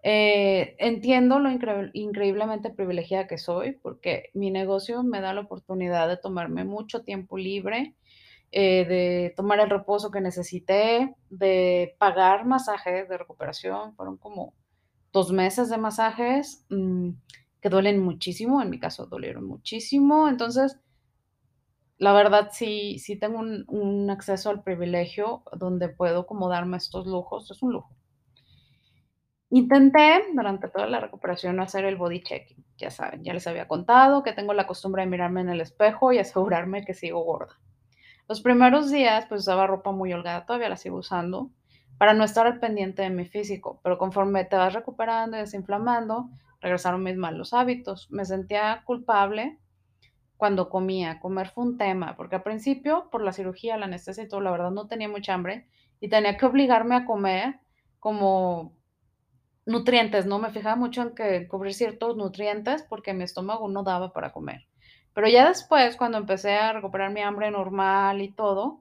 Eh, 0.04 0.76
entiendo 0.78 1.40
lo 1.40 1.50
incre 1.52 1.90
increíblemente 1.94 2.70
privilegiada 2.70 3.26
que 3.26 3.40
soy, 3.40 3.72
porque 3.74 4.30
mi 4.36 4.52
negocio 4.52 5.02
me 5.02 5.20
da 5.20 5.34
la 5.34 5.42
oportunidad 5.42 6.08
de 6.08 6.18
tomarme 6.18 6.64
mucho 6.64 7.04
tiempo 7.04 7.40
libre, 7.40 7.96
eh, 8.54 8.86
de 8.86 9.34
tomar 9.38 9.60
el 9.62 9.70
reposo 9.70 10.12
que 10.12 10.20
necesité, 10.20 11.16
de 11.30 11.96
pagar 12.00 12.46
masajes 12.46 13.08
de 13.08 13.18
recuperación. 13.18 13.96
Fueron 13.96 14.18
como 14.18 14.54
dos 15.14 15.32
meses 15.32 15.70
de 15.70 15.78
masajes 15.78 16.66
mmm, 16.70 17.12
que 17.62 17.70
duelen 17.70 18.02
muchísimo, 18.02 18.62
en 18.62 18.70
mi 18.70 18.80
caso 18.80 19.06
dolieron 19.06 19.46
muchísimo. 19.48 20.28
Entonces, 20.28 20.78
la 21.98 22.14
verdad 22.14 22.50
sí, 22.52 23.00
sí 23.00 23.18
tengo 23.18 23.40
un, 23.40 23.64
un, 23.68 24.10
acceso 24.10 24.50
al 24.50 24.64
privilegio 24.64 25.44
donde 25.54 25.88
puedo 25.88 26.26
como 26.26 26.50
darme 26.50 26.78
estos 26.78 27.06
lujos, 27.08 27.50
es 27.52 27.62
un 27.62 27.74
lujo. 27.74 27.96
Intenté 29.52 30.24
durante 30.34 30.68
toda 30.70 30.88
la 30.88 31.00
recuperación 31.00 31.60
hacer 31.60 31.86
el 31.86 31.98
body 31.98 32.24
checking, 32.24 32.66
ya 32.78 32.90
saben, 32.90 33.24
ya 33.24 33.34
les 33.34 33.48
había 33.48 33.68
contado 33.68 34.24
que 34.24 34.34
tengo 34.34 34.54
la 34.54 34.66
costumbre 34.66 35.04
de 35.04 35.10
mirarme 35.10 35.42
en 35.42 35.50
el 35.50 35.62
espejo 35.62 36.12
y 36.12 36.20
asegurarme 36.20 36.84
que 36.86 36.94
sigo 36.94 37.24
gorda. 37.24 37.60
Los 38.28 38.42
primeros 38.42 38.92
días 38.92 39.26
pues 39.28 39.42
usaba 39.42 39.68
ropa 39.68 39.92
muy 39.92 40.14
holgada, 40.14 40.46
todavía 40.46 40.70
la 40.70 40.78
sigo 40.78 40.98
usando, 40.98 41.52
para 41.98 42.14
no 42.14 42.24
estar 42.24 42.48
al 42.48 42.60
pendiente 42.60 43.04
de 43.04 43.10
mi 43.10 43.26
físico, 43.26 43.80
pero 43.84 43.98
conforme 43.98 44.46
te 44.46 44.56
vas 44.56 44.74
recuperando 44.74 45.38
y 45.38 45.42
desinflamando, 45.42 46.30
regresaron 46.60 47.04
mis 47.04 47.16
malos 47.18 47.54
hábitos. 47.54 48.10
Me 48.12 48.26
sentía 48.26 48.82
culpable 48.86 49.60
cuando 50.38 50.70
comía. 50.70 51.20
Comer 51.20 51.50
fue 51.50 51.66
un 51.66 51.78
tema, 51.78 52.16
porque 52.16 52.38
al 52.38 52.44
principio, 52.44 53.10
por 53.12 53.24
la 53.24 53.34
cirugía, 53.34 53.78
la 53.78 53.86
anestesia 53.86 54.24
y 54.24 54.28
todo, 54.28 54.42
la 54.42 54.52
verdad 54.52 54.72
no 54.72 54.88
tenía 54.88 55.10
mucha 55.10 55.36
hambre 55.36 55.68
y 56.00 56.10
tenía 56.10 56.38
que 56.38 56.46
obligarme 56.48 56.96
a 56.96 57.06
comer 57.06 57.60
como 58.00 58.76
nutrientes, 59.66 60.26
¿no? 60.26 60.40
Me 60.40 60.52
fijaba 60.52 60.76
mucho 60.76 61.04
en 61.04 61.16
que 61.16 61.48
cubrir 61.48 61.74
ciertos 61.76 62.18
nutrientes 62.18 62.84
porque 62.84 63.14
mi 63.14 63.24
estómago 63.24 63.68
no 63.70 63.84
daba 63.84 64.14
para 64.14 64.32
comer. 64.32 64.68
Pero 65.14 65.28
ya 65.28 65.48
después, 65.48 65.98
cuando 65.98 66.18
empecé 66.18 66.56
a 66.56 66.74
recuperar 66.74 67.12
mi 67.12 67.22
hambre 67.22 67.52
normal 67.52 68.22
y 68.22 68.32
todo, 68.32 68.80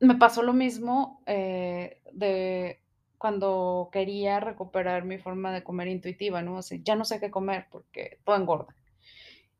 me 0.00 0.16
pasó 0.16 0.42
lo 0.42 0.52
mismo 0.52 1.22
eh, 1.26 2.00
de 2.12 2.80
cuando 3.18 3.88
quería 3.90 4.40
recuperar 4.40 5.04
mi 5.04 5.18
forma 5.18 5.52
de 5.52 5.64
comer 5.64 5.88
intuitiva, 5.88 6.42
¿no? 6.42 6.56
O 6.56 6.62
sea, 6.62 6.78
ya 6.82 6.94
no 6.94 7.06
sé 7.06 7.20
qué 7.20 7.30
comer 7.30 7.66
porque 7.70 8.18
todo 8.24 8.36
engorda. 8.36 8.74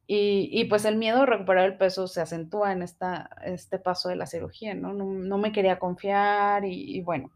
Y, 0.07 0.51
y, 0.53 0.67
pues 0.67 0.85
el 0.85 0.97
miedo 0.97 1.21
de 1.21 1.27
recuperar 1.27 1.65
el 1.65 1.79
peso 1.79 2.07
se 2.07 2.21
acentúa 2.21 2.73
en 2.73 2.83
esta, 2.83 3.31
este 3.43 3.79
paso 3.79 4.11
de 4.11 4.17
la 4.17 4.27
cirugía, 4.27 4.75
¿no? 4.75 4.93
No, 4.93 5.07
no 5.07 5.39
me 5.39 5.51
quería 5.51 5.79
confiar 5.79 6.67
y, 6.67 6.99
y, 6.99 7.01
bueno, 7.01 7.31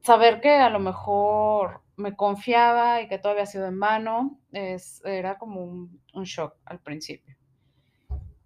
saber 0.00 0.40
que 0.40 0.50
a 0.56 0.70
lo 0.70 0.80
mejor 0.80 1.82
me 2.02 2.16
confiaba 2.16 3.00
y 3.00 3.08
que 3.08 3.18
todo 3.18 3.32
había 3.32 3.46
sido 3.46 3.66
en 3.66 3.80
vano, 3.80 4.38
es, 4.52 5.02
era 5.04 5.38
como 5.38 5.62
un, 5.62 6.00
shock 6.24 6.56
al 6.66 6.80
principio. 6.80 7.36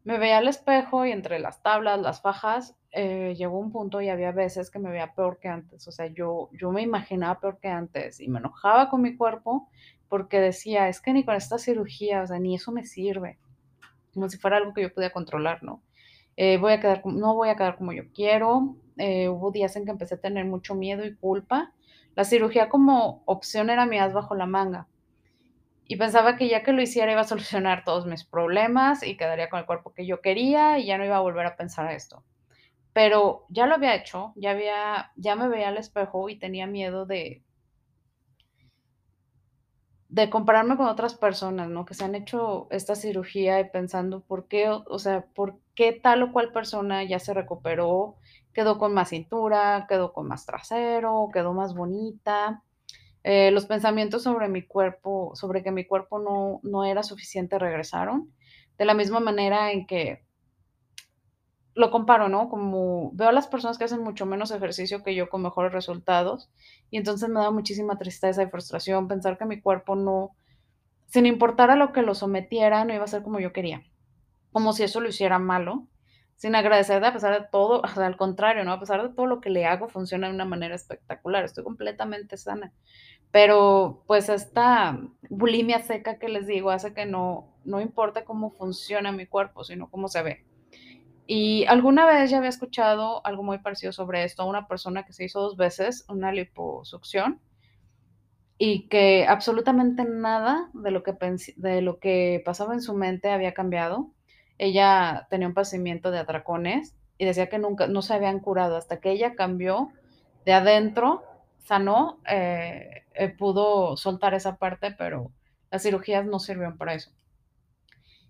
Me 0.05 0.19
veía 0.19 0.39
al 0.39 0.47
espejo 0.47 1.05
y 1.05 1.11
entre 1.11 1.41
las 1.41 1.63
tablas, 1.63 2.01
las 2.01 2.23
fajas, 2.23 2.77
eh, 2.93 3.35
llegó 3.37 3.59
un 3.59 3.73
punto 3.73 4.01
y 4.01 4.09
había 4.09 4.31
veces 4.31 4.71
que 4.71 4.79
me 4.79 4.91
veía 4.91 5.15
peor 5.15 5.39
que 5.41 5.49
antes. 5.49 5.89
O 5.89 5.91
sea, 5.91 6.07
yo, 6.07 6.49
yo 6.53 6.71
me 6.71 6.83
imaginaba 6.83 7.41
peor 7.41 7.59
que 7.59 7.69
antes 7.69 8.21
y 8.21 8.29
me 8.29 8.39
enojaba 8.39 8.89
con 8.89 9.03
mi 9.03 9.17
cuerpo 9.17 9.69
porque 10.09 10.39
decía, 10.39 10.89
es 10.89 11.01
que 11.01 11.13
ni 11.13 11.25
con 11.25 11.35
esta 11.35 11.59
cirugía, 11.59 12.23
o 12.23 12.27
sea, 12.27 12.39
ni 12.39 12.55
eso 12.55 12.71
me 12.71 12.85
sirve. 12.85 13.39
Como 14.15 14.29
si 14.29 14.39
fuera 14.39 14.59
algo 14.59 14.73
que 14.73 14.83
yo 14.83 14.95
podía 14.95 15.11
controlar, 15.11 15.63
¿no? 15.65 15.83
Eh, 16.37 16.59
voy 16.59 16.75
a 16.75 16.81
quedar, 16.81 17.05
no 17.05 17.35
voy 17.35 17.49
a 17.49 17.57
quedar 17.57 17.77
como 17.77 17.93
yo 17.93 18.05
quiero. 18.15 18.77
Eh, 18.99 19.29
hubo 19.29 19.51
días 19.51 19.75
en 19.77 19.85
que 19.85 19.91
empecé 19.91 20.15
a 20.15 20.21
tener 20.21 20.45
mucho 20.45 20.75
miedo 20.75 21.05
y 21.05 21.17
culpa. 21.17 21.73
La 22.17 22.25
cirugía 22.25 22.71
como 22.71 23.23
opción 23.27 23.71
era 23.71 23.87
mi 23.87 23.99
as 23.99 24.15
bajo 24.15 24.35
la 24.35 24.47
manga. 24.47 24.89
Y 25.87 25.97
pensaba 25.97 26.37
que 26.37 26.49
ya 26.49 26.65
que 26.65 26.73
lo 26.73 26.83
hiciera 26.83 27.13
iba 27.13 27.21
a 27.21 27.25
solucionar 27.25 27.85
todos 27.85 28.07
mis 28.07 28.25
problemas 28.25 29.03
y 29.05 29.17
quedaría 29.17 29.51
con 29.51 29.61
el 29.61 29.67
cuerpo 29.67 29.93
que 29.93 30.07
yo 30.07 30.21
quería 30.21 30.79
y 30.79 30.87
ya 30.87 30.99
no 30.99 31.05
iba 31.05 31.19
a 31.19 31.21
volver 31.21 31.47
a 31.47 31.57
pensar 31.57 31.93
esto. 31.93 32.25
Pero 32.95 33.45
ya 33.51 33.67
lo 33.67 33.75
había 33.75 33.95
hecho, 33.95 34.33
ya 34.35 34.53
había, 34.53 35.13
ya 35.17 35.37
me 35.37 35.49
veía 35.49 35.69
al 35.69 35.77
espejo 35.77 36.31
y 36.31 36.39
tenía 36.39 36.67
miedo 36.67 37.05
de, 37.05 37.43
de 40.09 40.31
compararme 40.31 40.79
con 40.79 40.87
otras 40.87 41.15
personas, 41.15 41.69
¿no? 41.69 41.85
Que 41.85 41.93
se 41.93 42.05
han 42.05 42.15
hecho 42.15 42.67
esta 42.71 42.95
cirugía 42.95 43.61
y 43.61 43.69
pensando 43.69 44.23
por 44.23 44.49
qué, 44.49 44.71
o 44.71 44.99
sea, 44.99 45.27
por 45.35 45.59
qué 45.75 45.93
tal 45.93 46.23
o 46.23 46.33
cual 46.33 46.51
persona 46.51 47.05
ya 47.05 47.19
se 47.19 47.35
recuperó, 47.35 48.17
quedó 48.57 48.79
con 48.79 48.95
más 48.95 49.11
cintura, 49.11 49.85
quedó 49.87 50.15
con 50.15 50.29
más 50.29 50.47
trasero, 50.47 51.29
quedó 51.31 51.53
más 51.53 51.75
bonita. 51.75 52.63
Eh, 53.23 53.51
los 53.51 53.67
pensamientos 53.67 54.23
sobre 54.23 54.49
mi 54.49 54.63
cuerpo, 54.63 55.33
sobre 55.35 55.63
que 55.63 55.71
mi 55.73 55.85
cuerpo 55.85 56.19
no, 56.19 56.61
no 56.63 56.87
era 56.87 57.03
suficiente, 57.03 57.59
regresaron. 57.59 58.33
De 58.79 58.87
la 58.87 58.95
misma 58.95 59.21
manera 59.21 59.73
en 59.73 59.87
que 59.87 60.25
lo 61.75 61.91
comparo, 61.91 62.31
¿no? 62.31 62.49
Como 62.49 63.11
veo 63.13 63.29
a 63.29 63.33
las 63.33 63.47
personas 63.47 63.77
que 63.77 63.85
hacen 63.85 64.03
mucho 64.03 64.25
menos 64.25 64.51
ejercicio 64.51 65.03
que 65.03 65.15
yo 65.15 65.29
con 65.29 65.43
mejores 65.43 65.75
resultados 65.75 66.49
y 66.91 66.97
entonces 66.97 67.29
me 67.29 67.41
da 67.41 67.51
muchísima 67.51 67.99
tristeza 67.99 68.43
y 68.43 68.49
frustración 68.49 69.07
pensar 69.07 69.37
que 69.37 69.45
mi 69.45 69.61
cuerpo 69.61 69.97
no, 69.97 70.35
sin 71.09 71.27
importar 71.27 71.71
a 71.71 71.77
lo 71.77 71.93
que 71.93 72.01
lo 72.01 72.15
sometiera, 72.15 72.87
no 72.87 72.95
iba 72.95 73.05
a 73.05 73.09
ser 73.09 73.23
como 73.23 73.39
yo 73.39 73.53
quería, 73.53 73.83
como 74.51 74.73
si 74.73 74.85
eso 74.85 75.01
lo 75.01 75.11
hiciera 75.11 75.39
malo, 75.39 75.89
sin 76.37 76.55
agradecer 76.55 77.03
a 77.05 77.13
pesar 77.13 77.41
de 77.41 77.49
todo, 77.51 77.83
al 77.85 78.17
contrario, 78.17 78.65
¿no? 78.65 78.73
A 78.73 78.81
pesar 78.81 79.03
de 79.03 79.15
todo 79.15 79.27
lo 79.27 79.41
que 79.41 79.51
le 79.51 79.67
hago, 79.67 79.89
funciona 79.89 80.29
de 80.29 80.35
una 80.35 80.45
manera 80.45 80.75
espectacular, 80.75 81.45
estoy 81.45 81.65
completamente 81.65 82.37
sana, 82.37 82.73
pero 83.31 84.05
pues 84.07 84.29
esta 84.29 85.01
bulimia 85.29 85.83
seca 85.83 86.19
que 86.19 86.29
les 86.29 86.47
digo 86.47 86.71
hace 86.71 86.95
que 86.95 87.07
no, 87.07 87.55
no 87.65 87.81
importa 87.81 88.25
cómo 88.25 88.51
funciona 88.51 89.13
mi 89.13 89.27
cuerpo, 89.27 89.65
sino 89.65 89.91
cómo 89.91 90.09
se 90.09 90.23
ve. 90.23 90.45
Y 91.27 91.65
alguna 91.67 92.07
vez 92.07 92.31
ya 92.31 92.39
había 92.39 92.51
escuchado 92.51 93.25
algo 93.27 93.43
muy 93.43 93.59
parecido 93.59 93.93
sobre 93.93 94.23
esto, 94.23 94.47
una 94.47 94.69
persona 94.69 95.05
que 95.05 95.13
se 95.13 95.25
hizo 95.25 95.41
dos 95.41 95.57
veces 95.57 96.05
una 96.09 96.31
liposucción 96.31 97.41
y 98.59 98.89
que 98.89 99.27
absolutamente 99.27 100.05
nada 100.05 100.71
de 100.73 100.91
lo 100.91 101.03
que, 101.03 101.15
de 101.57 101.83
lo 101.83 101.99
que 101.99 102.43
pasaba 102.45 102.75
en 102.75 102.81
su 102.81 102.95
mente 102.95 103.31
había 103.31 103.55
cambiado. 103.55 104.13
Ella 104.59 105.27
tenía 105.31 105.49
un 105.49 105.55
padecimiento 105.55 106.11
de 106.11 106.19
atracones 106.19 106.95
y 107.19 107.25
decía 107.25 107.49
que 107.49 107.59
nunca 107.59 107.87
no 107.89 108.03
se 108.03 108.15
habían 108.15 108.41
curado 108.41 108.77
hasta 108.77 109.01
que 109.01 109.11
ella 109.13 109.35
cambió 109.35 109.91
de 110.45 110.53
adentro, 110.55 111.23
sanó, 111.65 112.21
eh, 112.29 113.05
eh, 113.15 113.29
pudo 113.31 113.97
soltar 113.97 114.35
esa 114.35 114.57
parte, 114.57 114.93
pero 114.93 115.33
las 115.71 115.83
cirugías 115.83 116.25
no 116.27 116.39
sirvieron 116.39 116.79
para 116.79 116.95
eso. 116.95 117.11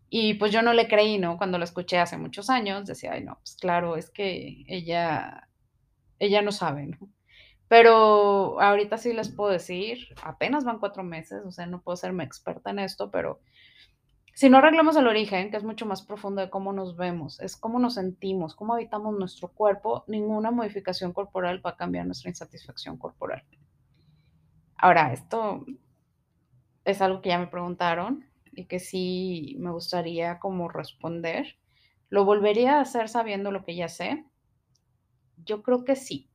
Y 0.08 0.34
pues 0.34 0.52
yo 0.52 0.62
no 0.62 0.72
le 0.72 0.88
creí, 0.88 1.18
¿no? 1.18 1.36
Cuando 1.36 1.58
lo 1.58 1.64
escuché 1.64 1.98
hace 1.98 2.16
muchos 2.16 2.48
años, 2.50 2.86
decía: 2.86 3.12
"Ay, 3.12 3.24
no, 3.24 3.36
pues 3.36 3.56
claro, 3.60 3.96
es 3.96 4.10
que 4.10 4.64
ella 4.68 5.48
ella 6.20 6.42
no 6.42 6.52
sabe", 6.52 6.86
¿no? 6.86 6.98
Pero 7.68 8.60
ahorita 8.60 8.98
sí 8.98 9.12
les 9.14 9.30
puedo 9.30 9.50
decir, 9.52 10.08
apenas 10.22 10.64
van 10.64 10.78
4 10.80 11.04
meses, 11.04 11.42
o 11.46 11.52
sea, 11.52 11.66
no 11.66 11.82
puedo 11.82 11.96
serme 11.96 12.24
experta 12.24 12.70
en 12.70 12.80
esto, 12.80 13.10
pero 13.10 13.40
si 14.36 14.50
no 14.50 14.58
arreglamos 14.58 14.94
el 14.96 15.06
origen, 15.06 15.50
que 15.50 15.56
es 15.56 15.64
mucho 15.64 15.86
más 15.86 16.02
profundo 16.02 16.42
de 16.42 16.50
cómo 16.50 16.74
nos 16.74 16.94
vemos, 16.94 17.40
es 17.40 17.56
cómo 17.56 17.78
nos 17.78 17.94
sentimos, 17.94 18.54
cómo 18.54 18.74
habitamos 18.74 19.18
nuestro 19.18 19.48
cuerpo, 19.48 20.04
ninguna 20.08 20.50
modificación 20.50 21.14
corporal 21.14 21.64
va 21.64 21.70
a 21.70 21.76
cambiar 21.76 22.04
nuestra 22.04 22.28
insatisfacción 22.28 22.98
corporal. 22.98 23.42
Ahora, 24.76 25.14
esto 25.14 25.64
es 26.84 27.00
algo 27.00 27.22
que 27.22 27.30
ya 27.30 27.38
me 27.38 27.46
preguntaron 27.46 28.26
y 28.52 28.66
que 28.66 28.78
sí 28.78 29.56
me 29.58 29.70
gustaría 29.70 30.38
como 30.38 30.68
responder. 30.68 31.56
¿Lo 32.10 32.26
volvería 32.26 32.76
a 32.76 32.82
hacer 32.82 33.08
sabiendo 33.08 33.50
lo 33.52 33.64
que 33.64 33.74
ya 33.74 33.88
sé? 33.88 34.26
Yo 35.46 35.62
creo 35.62 35.82
que 35.86 35.96
sí. 35.96 36.28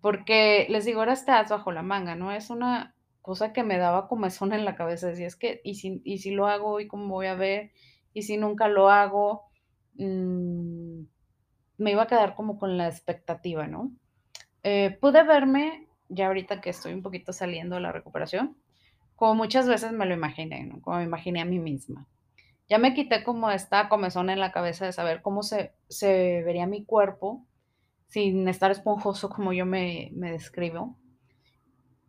Porque 0.00 0.66
les 0.70 0.86
digo, 0.86 1.02
era 1.02 1.12
este 1.12 1.32
as 1.32 1.50
bajo 1.50 1.70
la 1.70 1.82
manga, 1.82 2.14
¿no? 2.14 2.32
Es 2.32 2.48
una 2.48 2.93
cosa 3.24 3.54
que 3.54 3.62
me 3.62 3.78
daba 3.78 4.06
comezón 4.06 4.52
en 4.52 4.66
la 4.66 4.76
cabeza. 4.76 5.06
Decía, 5.06 5.26
es 5.26 5.34
que, 5.34 5.62
¿y 5.64 5.76
si, 5.76 6.02
y 6.04 6.18
si 6.18 6.30
lo 6.30 6.46
hago 6.46 6.78
y 6.78 6.86
cómo 6.86 7.08
voy 7.08 7.26
a 7.26 7.34
ver? 7.34 7.72
¿Y 8.12 8.22
si 8.22 8.36
nunca 8.36 8.68
lo 8.68 8.90
hago? 8.90 9.44
Mm, 9.94 11.04
me 11.78 11.90
iba 11.90 12.02
a 12.02 12.06
quedar 12.06 12.34
como 12.34 12.58
con 12.58 12.76
la 12.76 12.86
expectativa, 12.86 13.66
¿no? 13.66 13.92
Eh, 14.62 14.98
pude 15.00 15.22
verme, 15.22 15.88
ya 16.10 16.26
ahorita 16.26 16.60
que 16.60 16.68
estoy 16.68 16.92
un 16.92 17.00
poquito 17.00 17.32
saliendo 17.32 17.76
de 17.76 17.80
la 17.80 17.92
recuperación, 17.92 18.58
como 19.16 19.34
muchas 19.34 19.66
veces 19.66 19.92
me 19.92 20.04
lo 20.04 20.12
imaginé, 20.12 20.64
¿no? 20.64 20.82
Como 20.82 20.98
me 20.98 21.04
imaginé 21.04 21.40
a 21.40 21.46
mí 21.46 21.58
misma. 21.58 22.06
Ya 22.68 22.76
me 22.76 22.92
quité 22.92 23.24
como 23.24 23.50
esta 23.50 23.88
comezón 23.88 24.28
en 24.28 24.38
la 24.38 24.52
cabeza 24.52 24.84
de 24.84 24.92
saber 24.92 25.22
cómo 25.22 25.42
se, 25.42 25.72
se 25.88 26.42
vería 26.44 26.66
mi 26.66 26.84
cuerpo 26.84 27.46
sin 28.08 28.46
estar 28.48 28.70
esponjoso 28.70 29.30
como 29.30 29.54
yo 29.54 29.64
me, 29.64 30.10
me 30.12 30.30
describo. 30.30 30.98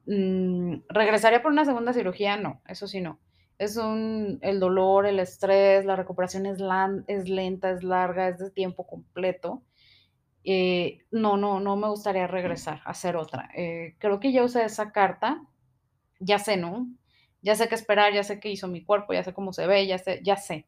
Mm, 0.05 0.81
¿Regresaría 0.89 1.41
por 1.41 1.51
una 1.51 1.65
segunda 1.65 1.93
cirugía? 1.93 2.37
No, 2.37 2.61
eso 2.67 2.87
sí 2.87 3.01
no. 3.01 3.19
Es 3.57 3.77
un, 3.77 4.39
el 4.41 4.59
dolor, 4.59 5.05
el 5.05 5.19
estrés, 5.19 5.85
la 5.85 5.95
recuperación 5.95 6.45
es, 6.45 6.59
es 7.07 7.29
lenta, 7.29 7.71
es 7.71 7.83
larga, 7.83 8.27
es 8.29 8.37
de 8.39 8.51
tiempo 8.51 8.85
completo. 8.85 9.63
Eh, 10.43 10.99
no, 11.11 11.37
no, 11.37 11.59
no 11.59 11.75
me 11.77 11.89
gustaría 11.89 12.27
regresar 12.27 12.81
a 12.85 12.91
hacer 12.91 13.15
otra. 13.17 13.49
Eh, 13.55 13.95
creo 13.99 14.19
que 14.19 14.31
ya 14.33 14.43
usé 14.43 14.65
esa 14.65 14.91
carta, 14.91 15.43
ya 16.19 16.39
sé, 16.39 16.57
¿no? 16.57 16.87
Ya 17.41 17.55
sé 17.55 17.67
qué 17.69 17.75
esperar, 17.75 18.13
ya 18.13 18.23
sé 18.23 18.39
qué 18.39 18.49
hizo 18.49 18.67
mi 18.67 18.83
cuerpo, 18.83 19.13
ya 19.13 19.23
sé 19.23 19.33
cómo 19.33 19.53
se 19.53 19.67
ve, 19.67 19.87
ya 19.87 19.97
sé, 19.97 20.21
ya 20.23 20.37
sé. 20.37 20.67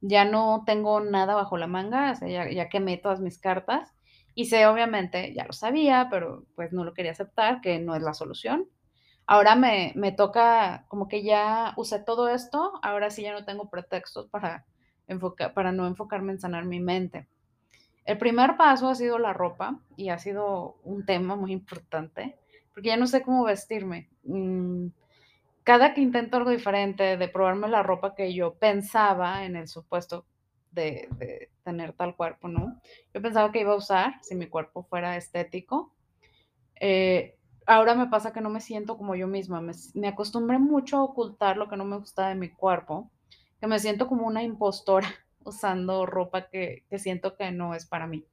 Ya 0.00 0.24
no 0.24 0.64
tengo 0.66 1.00
nada 1.00 1.34
bajo 1.34 1.56
la 1.58 1.66
manga, 1.66 2.14
ya, 2.20 2.50
ya 2.50 2.68
quemé 2.68 2.98
todas 2.98 3.20
mis 3.20 3.38
cartas 3.38 3.94
y 4.34 4.46
sé, 4.46 4.66
obviamente, 4.66 5.34
ya 5.34 5.44
lo 5.46 5.52
sabía, 5.52 6.08
pero 6.10 6.44
pues 6.54 6.72
no 6.72 6.84
lo 6.84 6.94
quería 6.94 7.12
aceptar, 7.12 7.60
que 7.60 7.78
no 7.80 7.96
es 7.96 8.02
la 8.02 8.14
solución. 8.14 8.68
Ahora 9.30 9.56
me, 9.56 9.92
me 9.94 10.10
toca, 10.10 10.86
como 10.88 11.06
que 11.06 11.22
ya 11.22 11.74
usé 11.76 12.00
todo 12.00 12.30
esto, 12.30 12.72
ahora 12.82 13.10
sí 13.10 13.20
ya 13.20 13.34
no 13.34 13.44
tengo 13.44 13.68
pretextos 13.68 14.26
para, 14.30 14.64
enfocar, 15.06 15.52
para 15.52 15.70
no 15.70 15.86
enfocarme 15.86 16.32
en 16.32 16.40
sanar 16.40 16.64
mi 16.64 16.80
mente. 16.80 17.28
El 18.06 18.16
primer 18.16 18.56
paso 18.56 18.88
ha 18.88 18.94
sido 18.94 19.18
la 19.18 19.34
ropa 19.34 19.80
y 19.96 20.08
ha 20.08 20.18
sido 20.18 20.78
un 20.82 21.04
tema 21.04 21.36
muy 21.36 21.52
importante, 21.52 22.38
porque 22.72 22.88
ya 22.88 22.96
no 22.96 23.06
sé 23.06 23.20
cómo 23.20 23.44
vestirme. 23.44 24.08
Mm, 24.24 24.86
cada 25.62 25.92
que 25.92 26.00
intento 26.00 26.38
algo 26.38 26.48
diferente, 26.48 27.18
de 27.18 27.28
probarme 27.28 27.68
la 27.68 27.82
ropa 27.82 28.14
que 28.14 28.32
yo 28.32 28.54
pensaba 28.54 29.44
en 29.44 29.56
el 29.56 29.68
supuesto 29.68 30.24
de, 30.70 31.06
de 31.18 31.50
tener 31.64 31.92
tal 31.92 32.16
cuerpo, 32.16 32.48
¿no? 32.48 32.80
Yo 33.12 33.20
pensaba 33.20 33.52
que 33.52 33.60
iba 33.60 33.74
a 33.74 33.76
usar 33.76 34.14
si 34.22 34.34
mi 34.34 34.46
cuerpo 34.46 34.84
fuera 34.84 35.18
estético. 35.18 35.92
Eh, 36.80 37.37
ahora 37.68 37.94
me 37.94 38.08
pasa 38.08 38.32
que 38.32 38.40
no 38.40 38.50
me 38.50 38.60
siento 38.60 38.96
como 38.98 39.14
yo 39.14 39.28
misma. 39.28 39.60
Me, 39.60 39.72
me 39.94 40.08
acostumbré 40.08 40.58
mucho 40.58 40.96
a 40.96 41.04
ocultar 41.04 41.56
lo 41.56 41.68
que 41.68 41.76
no 41.76 41.84
me 41.84 41.98
gusta 41.98 42.28
de 42.28 42.34
mi 42.34 42.50
cuerpo, 42.50 43.10
que 43.60 43.66
me 43.68 43.78
siento 43.78 44.08
como 44.08 44.26
una 44.26 44.42
impostora 44.42 45.08
usando 45.44 46.06
ropa 46.06 46.48
que, 46.48 46.84
que 46.90 46.98
siento 46.98 47.36
que 47.36 47.52
no 47.52 47.74
es 47.74 47.86
para 47.86 48.06
mí. 48.06 48.26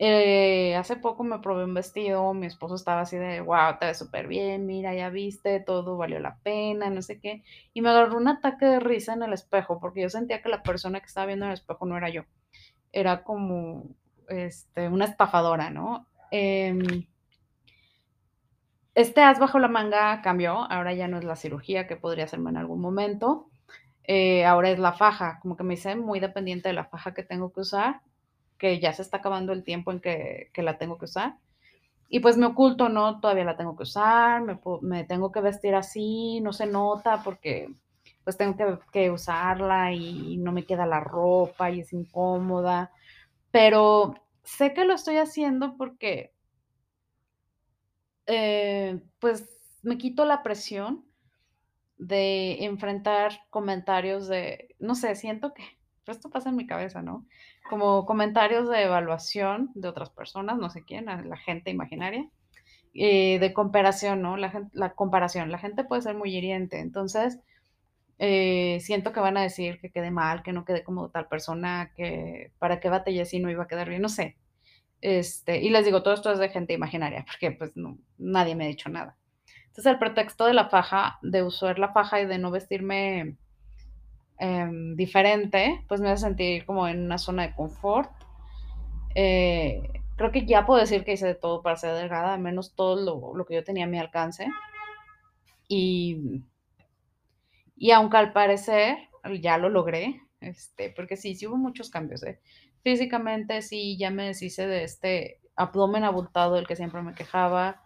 Eh, 0.00 0.76
hace 0.76 0.94
poco 0.94 1.24
me 1.24 1.40
probé 1.40 1.64
un 1.64 1.74
vestido, 1.74 2.32
mi 2.32 2.46
esposo 2.46 2.76
estaba 2.76 3.00
así 3.00 3.16
de, 3.16 3.40
wow, 3.40 3.78
te 3.80 3.86
ves 3.86 3.98
súper 3.98 4.28
bien, 4.28 4.64
mira, 4.64 4.94
ya 4.94 5.10
viste, 5.10 5.58
todo 5.58 5.96
valió 5.96 6.20
la 6.20 6.38
pena, 6.38 6.88
no 6.88 7.02
sé 7.02 7.18
qué. 7.20 7.42
Y 7.74 7.80
me 7.82 7.90
agarró 7.90 8.16
un 8.16 8.28
ataque 8.28 8.64
de 8.64 8.80
risa 8.80 9.14
en 9.14 9.24
el 9.24 9.32
espejo, 9.32 9.80
porque 9.80 10.02
yo 10.02 10.08
sentía 10.08 10.40
que 10.40 10.50
la 10.50 10.62
persona 10.62 11.00
que 11.00 11.06
estaba 11.06 11.26
viendo 11.26 11.46
en 11.46 11.50
el 11.50 11.54
espejo 11.58 11.84
no 11.84 11.96
era 11.96 12.10
yo, 12.10 12.22
era 12.92 13.24
como 13.24 13.88
este, 14.28 14.88
una 14.88 15.06
estafadora, 15.06 15.70
¿no? 15.70 16.06
Em, 16.30 17.06
este 18.94 19.22
as 19.22 19.38
bajo 19.38 19.58
la 19.58 19.68
manga 19.68 20.22
cambió, 20.22 20.70
ahora 20.70 20.94
ya 20.94 21.08
no 21.08 21.18
es 21.18 21.24
la 21.24 21.36
cirugía 21.36 21.86
que 21.86 21.96
podría 21.96 22.24
hacerme 22.24 22.50
en 22.50 22.56
algún 22.56 22.80
momento, 22.80 23.48
eh, 24.04 24.46
ahora 24.46 24.70
es 24.70 24.78
la 24.78 24.92
faja, 24.94 25.38
como 25.42 25.56
que 25.56 25.64
me 25.64 25.74
hice 25.74 25.94
muy 25.94 26.18
dependiente 26.18 26.70
de 26.70 26.74
la 26.74 26.86
faja 26.86 27.12
que 27.12 27.22
tengo 27.22 27.52
que 27.52 27.60
usar, 27.60 28.00
que 28.56 28.80
ya 28.80 28.92
se 28.92 29.02
está 29.02 29.18
acabando 29.18 29.52
el 29.52 29.64
tiempo 29.64 29.92
en 29.92 30.00
que, 30.00 30.50
la 30.56 30.78
tengo 30.78 30.98
que 30.98 31.04
usar. 31.04 31.36
Y 32.08 32.20
pues 32.20 32.38
me 32.38 32.46
oculto, 32.46 32.88
¿no? 32.88 33.20
Todavía 33.20 33.44
la 33.44 33.56
tengo 33.58 33.76
que 33.76 33.82
usar, 33.82 34.40
me, 34.42 34.58
me 34.80 35.04
tengo 35.04 35.30
que 35.30 35.42
vestir 35.42 35.74
así, 35.74 36.40
no 36.40 36.54
se 36.54 36.66
nota 36.66 37.22
porque 37.22 37.68
pues 38.24 38.36
tengo 38.38 38.56
que, 38.56 38.78
que, 38.92 39.10
usarla 39.10 39.92
y 39.92 40.38
no 40.38 40.52
me 40.52 40.64
queda 40.64 40.86
la 40.86 41.00
ropa 41.00 41.70
y 41.70 41.80
es 41.80 41.92
incómoda, 41.92 42.90
pero 43.50 44.14
sé 44.42 44.72
que 44.72 44.84
lo 44.86 44.94
estoy 44.94 45.18
haciendo 45.18 45.76
porque 45.76 46.32
eh, 48.28 49.00
pues 49.20 49.80
me 49.82 49.98
quito 49.98 50.24
la 50.24 50.42
presión 50.44 51.04
de 51.98 52.64
enfrentar 52.64 53.32
comentarios 53.50 54.28
de, 54.28 54.76
no 54.78 54.94
sé, 54.94 55.16
siento 55.16 55.54
que, 55.54 55.64
esto 56.06 56.30
pasa 56.30 56.50
en 56.50 56.56
mi 56.56 56.66
cabeza, 56.66 57.02
¿no? 57.02 57.26
Como 57.68 58.06
comentarios 58.06 58.68
de 58.70 58.84
evaluación 58.84 59.70
de 59.74 59.88
otras 59.88 60.10
personas, 60.10 60.58
no 60.58 60.70
sé 60.70 60.84
quién, 60.84 61.06
la 61.06 61.36
gente 61.36 61.70
imaginaria, 61.70 62.28
eh, 62.94 63.38
de 63.38 63.52
comparación, 63.52 64.22
¿no? 64.22 64.36
La, 64.36 64.68
la 64.72 64.94
comparación, 64.94 65.50
la 65.52 65.58
gente 65.58 65.84
puede 65.84 66.02
ser 66.02 66.16
muy 66.16 66.36
hiriente, 66.36 66.80
entonces 66.80 67.40
eh, 68.18 68.78
siento 68.80 69.12
que 69.12 69.20
van 69.20 69.36
a 69.36 69.42
decir 69.42 69.80
que 69.80 69.90
quede 69.90 70.10
mal, 70.10 70.42
que 70.42 70.52
no 70.52 70.64
quede 70.64 70.82
como 70.84 71.10
tal 71.10 71.28
persona, 71.28 71.92
que 71.96 72.52
para 72.58 72.80
qué 72.80 72.88
batallé 72.88 73.24
si 73.26 73.38
no 73.40 73.50
iba 73.50 73.64
a 73.64 73.68
quedar 73.68 73.88
bien, 73.88 74.02
no 74.02 74.08
sé. 74.08 74.36
Este, 75.00 75.60
y 75.60 75.70
les 75.70 75.84
digo, 75.84 76.02
todo 76.02 76.14
esto 76.14 76.32
es 76.32 76.38
de 76.38 76.48
gente 76.48 76.72
imaginaria, 76.72 77.24
porque 77.26 77.52
pues 77.52 77.72
nadie 78.18 78.54
me 78.54 78.64
ha 78.64 78.68
dicho 78.68 78.88
nada. 78.88 79.16
Entonces 79.66 79.86
el 79.86 79.98
pretexto 79.98 80.46
de 80.46 80.54
la 80.54 80.68
faja, 80.68 81.18
de 81.22 81.42
usar 81.42 81.78
la 81.78 81.92
faja 81.92 82.20
y 82.20 82.26
de 82.26 82.38
no 82.38 82.50
vestirme 82.50 83.36
eh, 84.40 84.70
diferente, 84.96 85.84
pues 85.88 86.00
me 86.00 86.10
hace 86.10 86.24
sentir 86.24 86.66
como 86.66 86.88
en 86.88 87.04
una 87.04 87.18
zona 87.18 87.46
de 87.46 87.54
confort. 87.54 88.10
Eh, 89.14 89.82
creo 90.16 90.32
que 90.32 90.44
ya 90.46 90.66
puedo 90.66 90.80
decir 90.80 91.04
que 91.04 91.12
hice 91.12 91.26
de 91.26 91.34
todo 91.36 91.62
para 91.62 91.76
ser 91.76 91.94
delgada, 91.94 92.34
al 92.34 92.40
menos 92.40 92.74
todo 92.74 92.96
lo, 92.96 93.36
lo 93.36 93.46
que 93.46 93.54
yo 93.54 93.64
tenía 93.64 93.84
a 93.84 93.88
mi 93.88 93.98
alcance. 93.98 94.48
Y, 95.68 96.42
y 97.76 97.92
aunque 97.92 98.16
al 98.16 98.32
parecer 98.32 98.98
ya 99.40 99.58
lo 99.58 99.68
logré, 99.68 100.22
este, 100.40 100.90
porque 100.90 101.16
sí, 101.16 101.34
sí 101.34 101.46
hubo 101.46 101.56
muchos 101.56 101.90
cambios, 101.90 102.22
¿eh? 102.22 102.40
Físicamente 102.88 103.60
sí, 103.60 103.98
ya 103.98 104.10
me 104.10 104.28
deshice 104.28 104.66
de 104.66 104.82
este 104.82 105.42
abdomen 105.56 106.04
abultado 106.04 106.54
del 106.54 106.66
que 106.66 106.74
siempre 106.74 107.02
me 107.02 107.12
quejaba. 107.12 107.82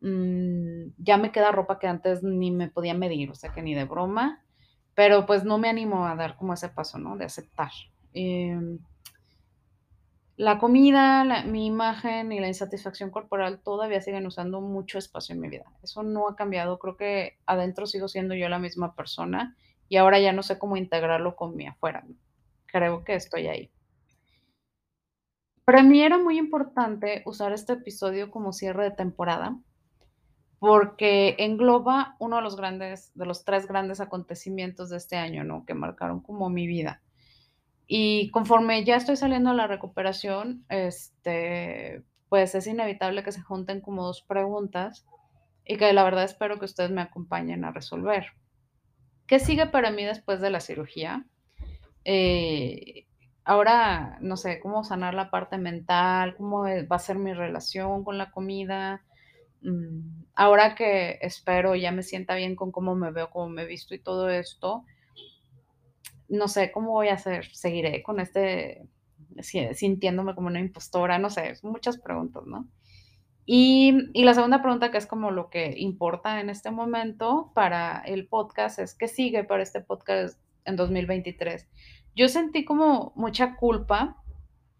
Mm, 0.00 0.88
ya 0.98 1.18
me 1.18 1.30
queda 1.30 1.52
ropa 1.52 1.78
que 1.78 1.86
antes 1.86 2.24
ni 2.24 2.50
me 2.50 2.68
podía 2.68 2.94
medir, 2.94 3.30
o 3.30 3.36
sea 3.36 3.52
que 3.52 3.62
ni 3.62 3.74
de 3.76 3.84
broma, 3.84 4.42
pero 4.96 5.24
pues 5.24 5.44
no 5.44 5.58
me 5.58 5.68
animo 5.68 6.04
a 6.04 6.16
dar 6.16 6.36
como 6.36 6.52
ese 6.52 6.68
paso, 6.68 6.98
¿no? 6.98 7.16
De 7.16 7.26
aceptar. 7.26 7.70
Eh, 8.12 8.58
la 10.34 10.58
comida, 10.58 11.24
la, 11.24 11.44
mi 11.44 11.66
imagen 11.66 12.32
y 12.32 12.40
la 12.40 12.48
insatisfacción 12.48 13.10
corporal 13.10 13.60
todavía 13.62 14.00
siguen 14.00 14.26
usando 14.26 14.60
mucho 14.60 14.98
espacio 14.98 15.36
en 15.36 15.42
mi 15.42 15.48
vida. 15.48 15.66
Eso 15.80 16.02
no 16.02 16.28
ha 16.28 16.34
cambiado. 16.34 16.80
Creo 16.80 16.96
que 16.96 17.38
adentro 17.46 17.86
sigo 17.86 18.08
siendo 18.08 18.34
yo 18.34 18.48
la 18.48 18.58
misma 18.58 18.96
persona 18.96 19.56
y 19.88 19.96
ahora 19.96 20.18
ya 20.18 20.32
no 20.32 20.42
sé 20.42 20.58
cómo 20.58 20.76
integrarlo 20.76 21.36
con 21.36 21.54
mi 21.54 21.68
afuera. 21.68 22.04
Creo 22.66 23.04
que 23.04 23.14
estoy 23.14 23.46
ahí. 23.46 23.70
Para 25.70 25.84
mí 25.84 26.02
era 26.02 26.18
muy 26.18 26.36
importante 26.36 27.22
usar 27.26 27.52
este 27.52 27.74
episodio 27.74 28.32
como 28.32 28.52
cierre 28.52 28.82
de 28.82 28.90
temporada, 28.90 29.56
porque 30.58 31.36
engloba 31.38 32.16
uno 32.18 32.38
de 32.38 32.42
los 32.42 32.56
grandes, 32.56 33.12
de 33.14 33.24
los 33.24 33.44
tres 33.44 33.68
grandes 33.68 34.00
acontecimientos 34.00 34.90
de 34.90 34.96
este 34.96 35.14
año, 35.14 35.44
¿no? 35.44 35.64
Que 35.64 35.74
marcaron 35.74 36.22
como 36.22 36.50
mi 36.50 36.66
vida. 36.66 37.02
Y 37.86 38.32
conforme 38.32 38.82
ya 38.82 38.96
estoy 38.96 39.14
saliendo 39.14 39.50
a 39.50 39.54
la 39.54 39.68
recuperación, 39.68 40.64
este, 40.68 42.02
pues 42.28 42.56
es 42.56 42.66
inevitable 42.66 43.22
que 43.22 43.30
se 43.30 43.40
junten 43.40 43.80
como 43.80 44.04
dos 44.04 44.22
preguntas 44.22 45.06
y 45.64 45.76
que 45.76 45.92
la 45.92 46.02
verdad 46.02 46.24
espero 46.24 46.58
que 46.58 46.64
ustedes 46.64 46.90
me 46.90 47.02
acompañen 47.02 47.64
a 47.64 47.70
resolver. 47.70 48.26
¿Qué 49.28 49.38
sigue 49.38 49.66
para 49.66 49.92
mí 49.92 50.04
después 50.04 50.40
de 50.40 50.50
la 50.50 50.58
cirugía? 50.58 51.26
Eh, 52.04 53.06
ahora, 53.50 54.16
no 54.20 54.36
sé, 54.36 54.60
cómo 54.60 54.84
sanar 54.84 55.12
la 55.14 55.28
parte 55.28 55.58
mental, 55.58 56.36
cómo 56.36 56.62
va 56.62 56.96
a 56.96 56.98
ser 57.00 57.18
mi 57.18 57.32
relación 57.32 58.04
con 58.04 58.16
la 58.16 58.30
comida. 58.30 59.02
Mm, 59.62 60.22
ahora 60.36 60.76
que 60.76 61.18
espero 61.20 61.74
ya 61.74 61.90
me 61.90 62.04
sienta 62.04 62.36
bien 62.36 62.54
con 62.54 62.70
cómo 62.70 62.94
me 62.94 63.10
veo, 63.10 63.28
cómo 63.30 63.48
me 63.48 63.62
he 63.62 63.66
visto 63.66 63.92
y 63.92 63.98
todo 63.98 64.30
esto, 64.30 64.84
no 66.28 66.46
sé 66.46 66.70
cómo 66.70 66.92
voy 66.92 67.08
a 67.08 67.14
hacer. 67.14 67.46
Seguiré 67.52 68.04
con 68.04 68.20
este, 68.20 68.86
sintiéndome 69.40 70.36
como 70.36 70.46
una 70.46 70.60
impostora, 70.60 71.18
no 71.18 71.28
sé, 71.28 71.54
muchas 71.64 71.98
preguntas, 71.98 72.44
¿no? 72.46 72.68
Y, 73.46 74.10
y, 74.12 74.22
la 74.22 74.34
segunda 74.34 74.62
pregunta, 74.62 74.92
que 74.92 74.98
es 74.98 75.06
como 75.08 75.32
lo 75.32 75.50
que 75.50 75.74
importa 75.76 76.38
en 76.38 76.50
este 76.50 76.70
momento 76.70 77.50
para 77.52 77.98
el 78.06 78.28
podcast, 78.28 78.78
es 78.78 78.94
qué 78.94 79.08
sigue 79.08 79.42
para 79.42 79.64
este 79.64 79.80
podcast 79.80 80.38
en 80.64 80.76
2023. 80.76 81.66
Yo 82.14 82.28
sentí 82.28 82.64
como 82.64 83.12
mucha 83.16 83.56
culpa 83.56 84.16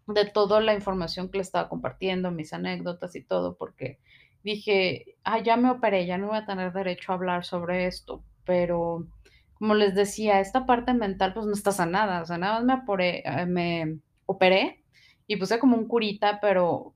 de 0.07 0.25
toda 0.25 0.61
la 0.61 0.73
información 0.73 1.29
que 1.29 1.37
le 1.37 1.43
estaba 1.43 1.69
compartiendo, 1.69 2.31
mis 2.31 2.53
anécdotas 2.53 3.15
y 3.15 3.23
todo, 3.23 3.55
porque 3.55 3.99
dije, 4.43 5.15
ah, 5.23 5.39
ya 5.39 5.57
me 5.57 5.69
operé, 5.69 6.05
ya 6.05 6.17
no 6.17 6.27
voy 6.27 6.37
a 6.37 6.45
tener 6.45 6.73
derecho 6.73 7.11
a 7.11 7.15
hablar 7.15 7.45
sobre 7.45 7.87
esto, 7.87 8.23
pero 8.45 9.07
como 9.53 9.75
les 9.75 9.93
decía, 9.93 10.39
esta 10.39 10.65
parte 10.65 10.93
mental 10.93 11.33
pues 11.33 11.45
no 11.45 11.53
está 11.53 11.71
sanada, 11.71 12.21
o 12.21 12.25
sea, 12.25 12.37
nada 12.37 12.61
más 12.61 12.83
me, 12.87 13.19
eh, 13.23 13.45
me 13.45 13.99
operé 14.25 14.83
y 15.27 15.37
puse 15.37 15.59
como 15.59 15.77
un 15.77 15.87
curita, 15.87 16.39
pero 16.41 16.93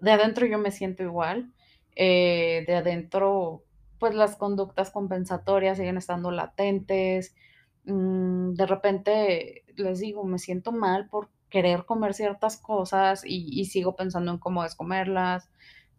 de 0.00 0.12
adentro 0.12 0.46
yo 0.46 0.58
me 0.58 0.70
siento 0.70 1.02
igual, 1.02 1.52
eh, 1.94 2.64
de 2.66 2.74
adentro 2.74 3.62
pues 3.98 4.14
las 4.14 4.36
conductas 4.36 4.90
compensatorias 4.90 5.78
siguen 5.78 5.96
estando 5.98 6.30
latentes, 6.30 7.34
mm, 7.86 8.54
de 8.54 8.66
repente 8.66 9.64
les 9.76 10.00
digo, 10.00 10.24
me 10.24 10.38
siento 10.38 10.72
mal 10.72 11.08
por 11.08 11.30
querer 11.48 11.84
comer 11.84 12.14
ciertas 12.14 12.56
cosas 12.56 13.22
y, 13.24 13.64
sigo 13.66 13.96
pensando 13.96 14.32
en 14.32 14.38
cómo 14.38 14.62
descomerlas. 14.62 15.48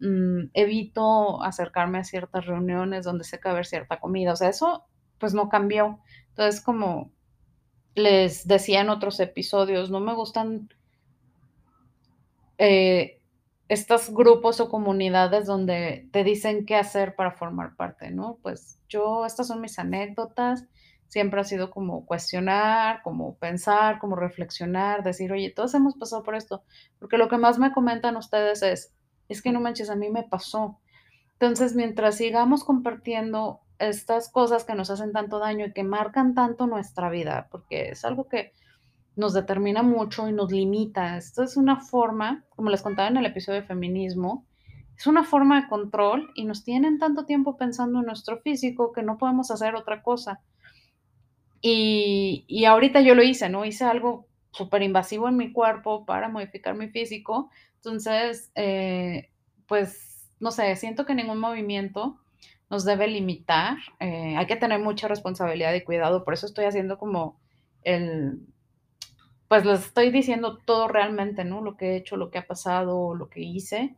Mm, 0.00 0.50
evito 0.54 1.42
acercarme 1.42 1.98
a 1.98 2.04
ciertas 2.04 2.46
reuniones 2.46 3.04
donde 3.04 3.24
sé 3.24 3.40
que 3.40 3.48
va 3.48 3.50
a 3.50 3.54
haber 3.54 3.66
cierta 3.66 3.98
comida. 3.98 4.32
O 4.32 4.36
sea, 4.36 4.48
eso 4.50 4.84
pues 5.18 5.34
no 5.34 5.48
cambió. 5.48 6.00
Entonces, 6.30 6.60
como 6.60 7.10
les 7.94 8.46
decía 8.46 8.82
en 8.82 8.90
otros 8.90 9.18
episodios, 9.20 9.90
no 9.90 10.00
me 10.00 10.14
gustan 10.14 10.68
eh, 12.58 13.20
estos 13.68 14.10
grupos 14.10 14.60
o 14.60 14.68
comunidades 14.68 15.46
donde 15.46 16.08
te 16.12 16.24
dicen 16.24 16.64
qué 16.64 16.76
hacer 16.76 17.16
para 17.16 17.32
formar 17.32 17.76
parte, 17.76 18.10
¿no? 18.10 18.38
Pues 18.42 18.78
yo, 18.88 19.26
estas 19.26 19.48
son 19.48 19.60
mis 19.60 19.78
anécdotas 19.78 20.66
siempre 21.08 21.40
ha 21.40 21.44
sido 21.44 21.70
como 21.70 22.06
cuestionar, 22.06 23.02
como 23.02 23.36
pensar, 23.36 23.98
como 23.98 24.16
reflexionar, 24.16 25.02
decir, 25.02 25.32
oye, 25.32 25.50
todos 25.50 25.74
hemos 25.74 25.96
pasado 25.96 26.22
por 26.22 26.34
esto, 26.34 26.62
porque 26.98 27.18
lo 27.18 27.28
que 27.28 27.38
más 27.38 27.58
me 27.58 27.72
comentan 27.72 28.16
ustedes 28.16 28.62
es, 28.62 28.94
es 29.28 29.42
que 29.42 29.52
no 29.52 29.60
manches, 29.60 29.90
a 29.90 29.96
mí 29.96 30.10
me 30.10 30.22
pasó. 30.22 30.78
Entonces, 31.32 31.74
mientras 31.74 32.16
sigamos 32.16 32.64
compartiendo 32.64 33.60
estas 33.78 34.30
cosas 34.30 34.64
que 34.64 34.74
nos 34.74 34.90
hacen 34.90 35.12
tanto 35.12 35.38
daño 35.38 35.66
y 35.66 35.72
que 35.72 35.84
marcan 35.84 36.34
tanto 36.34 36.66
nuestra 36.66 37.10
vida, 37.10 37.48
porque 37.50 37.90
es 37.90 38.04
algo 38.04 38.28
que 38.28 38.52
nos 39.16 39.34
determina 39.34 39.82
mucho 39.82 40.28
y 40.28 40.32
nos 40.32 40.50
limita. 40.50 41.16
Esto 41.16 41.42
es 41.42 41.56
una 41.56 41.80
forma, 41.80 42.44
como 42.54 42.70
les 42.70 42.82
contaba 42.82 43.08
en 43.08 43.16
el 43.16 43.26
episodio 43.26 43.60
de 43.60 43.66
feminismo, 43.66 44.46
es 44.96 45.06
una 45.06 45.22
forma 45.22 45.60
de 45.60 45.68
control 45.68 46.30
y 46.34 46.44
nos 46.44 46.64
tienen 46.64 46.98
tanto 46.98 47.24
tiempo 47.24 47.56
pensando 47.56 48.00
en 48.00 48.06
nuestro 48.06 48.38
físico 48.38 48.92
que 48.92 49.02
no 49.02 49.16
podemos 49.16 49.50
hacer 49.50 49.76
otra 49.76 50.02
cosa. 50.02 50.40
Y, 51.60 52.44
y 52.46 52.64
ahorita 52.64 53.00
yo 53.00 53.14
lo 53.14 53.22
hice, 53.22 53.48
¿no? 53.48 53.64
Hice 53.64 53.84
algo 53.84 54.26
súper 54.52 54.82
invasivo 54.82 55.28
en 55.28 55.36
mi 55.36 55.52
cuerpo 55.52 56.04
para 56.04 56.28
modificar 56.28 56.74
mi 56.74 56.88
físico. 56.88 57.50
Entonces, 57.76 58.50
eh, 58.54 59.30
pues, 59.66 60.30
no 60.40 60.50
sé, 60.50 60.74
siento 60.76 61.04
que 61.06 61.14
ningún 61.14 61.38
movimiento 61.38 62.18
nos 62.70 62.84
debe 62.84 63.08
limitar. 63.08 63.78
Eh, 64.00 64.36
hay 64.36 64.46
que 64.46 64.56
tener 64.56 64.80
mucha 64.80 65.08
responsabilidad 65.08 65.74
y 65.74 65.84
cuidado. 65.84 66.24
Por 66.24 66.34
eso 66.34 66.46
estoy 66.46 66.66
haciendo 66.66 66.98
como 66.98 67.40
el, 67.82 68.40
pues 69.48 69.64
les 69.64 69.86
estoy 69.86 70.10
diciendo 70.10 70.58
todo 70.58 70.88
realmente, 70.88 71.44
¿no? 71.44 71.62
Lo 71.62 71.76
que 71.76 71.92
he 71.92 71.96
hecho, 71.96 72.16
lo 72.16 72.30
que 72.30 72.38
ha 72.38 72.46
pasado, 72.46 73.14
lo 73.14 73.28
que 73.30 73.40
hice 73.40 73.96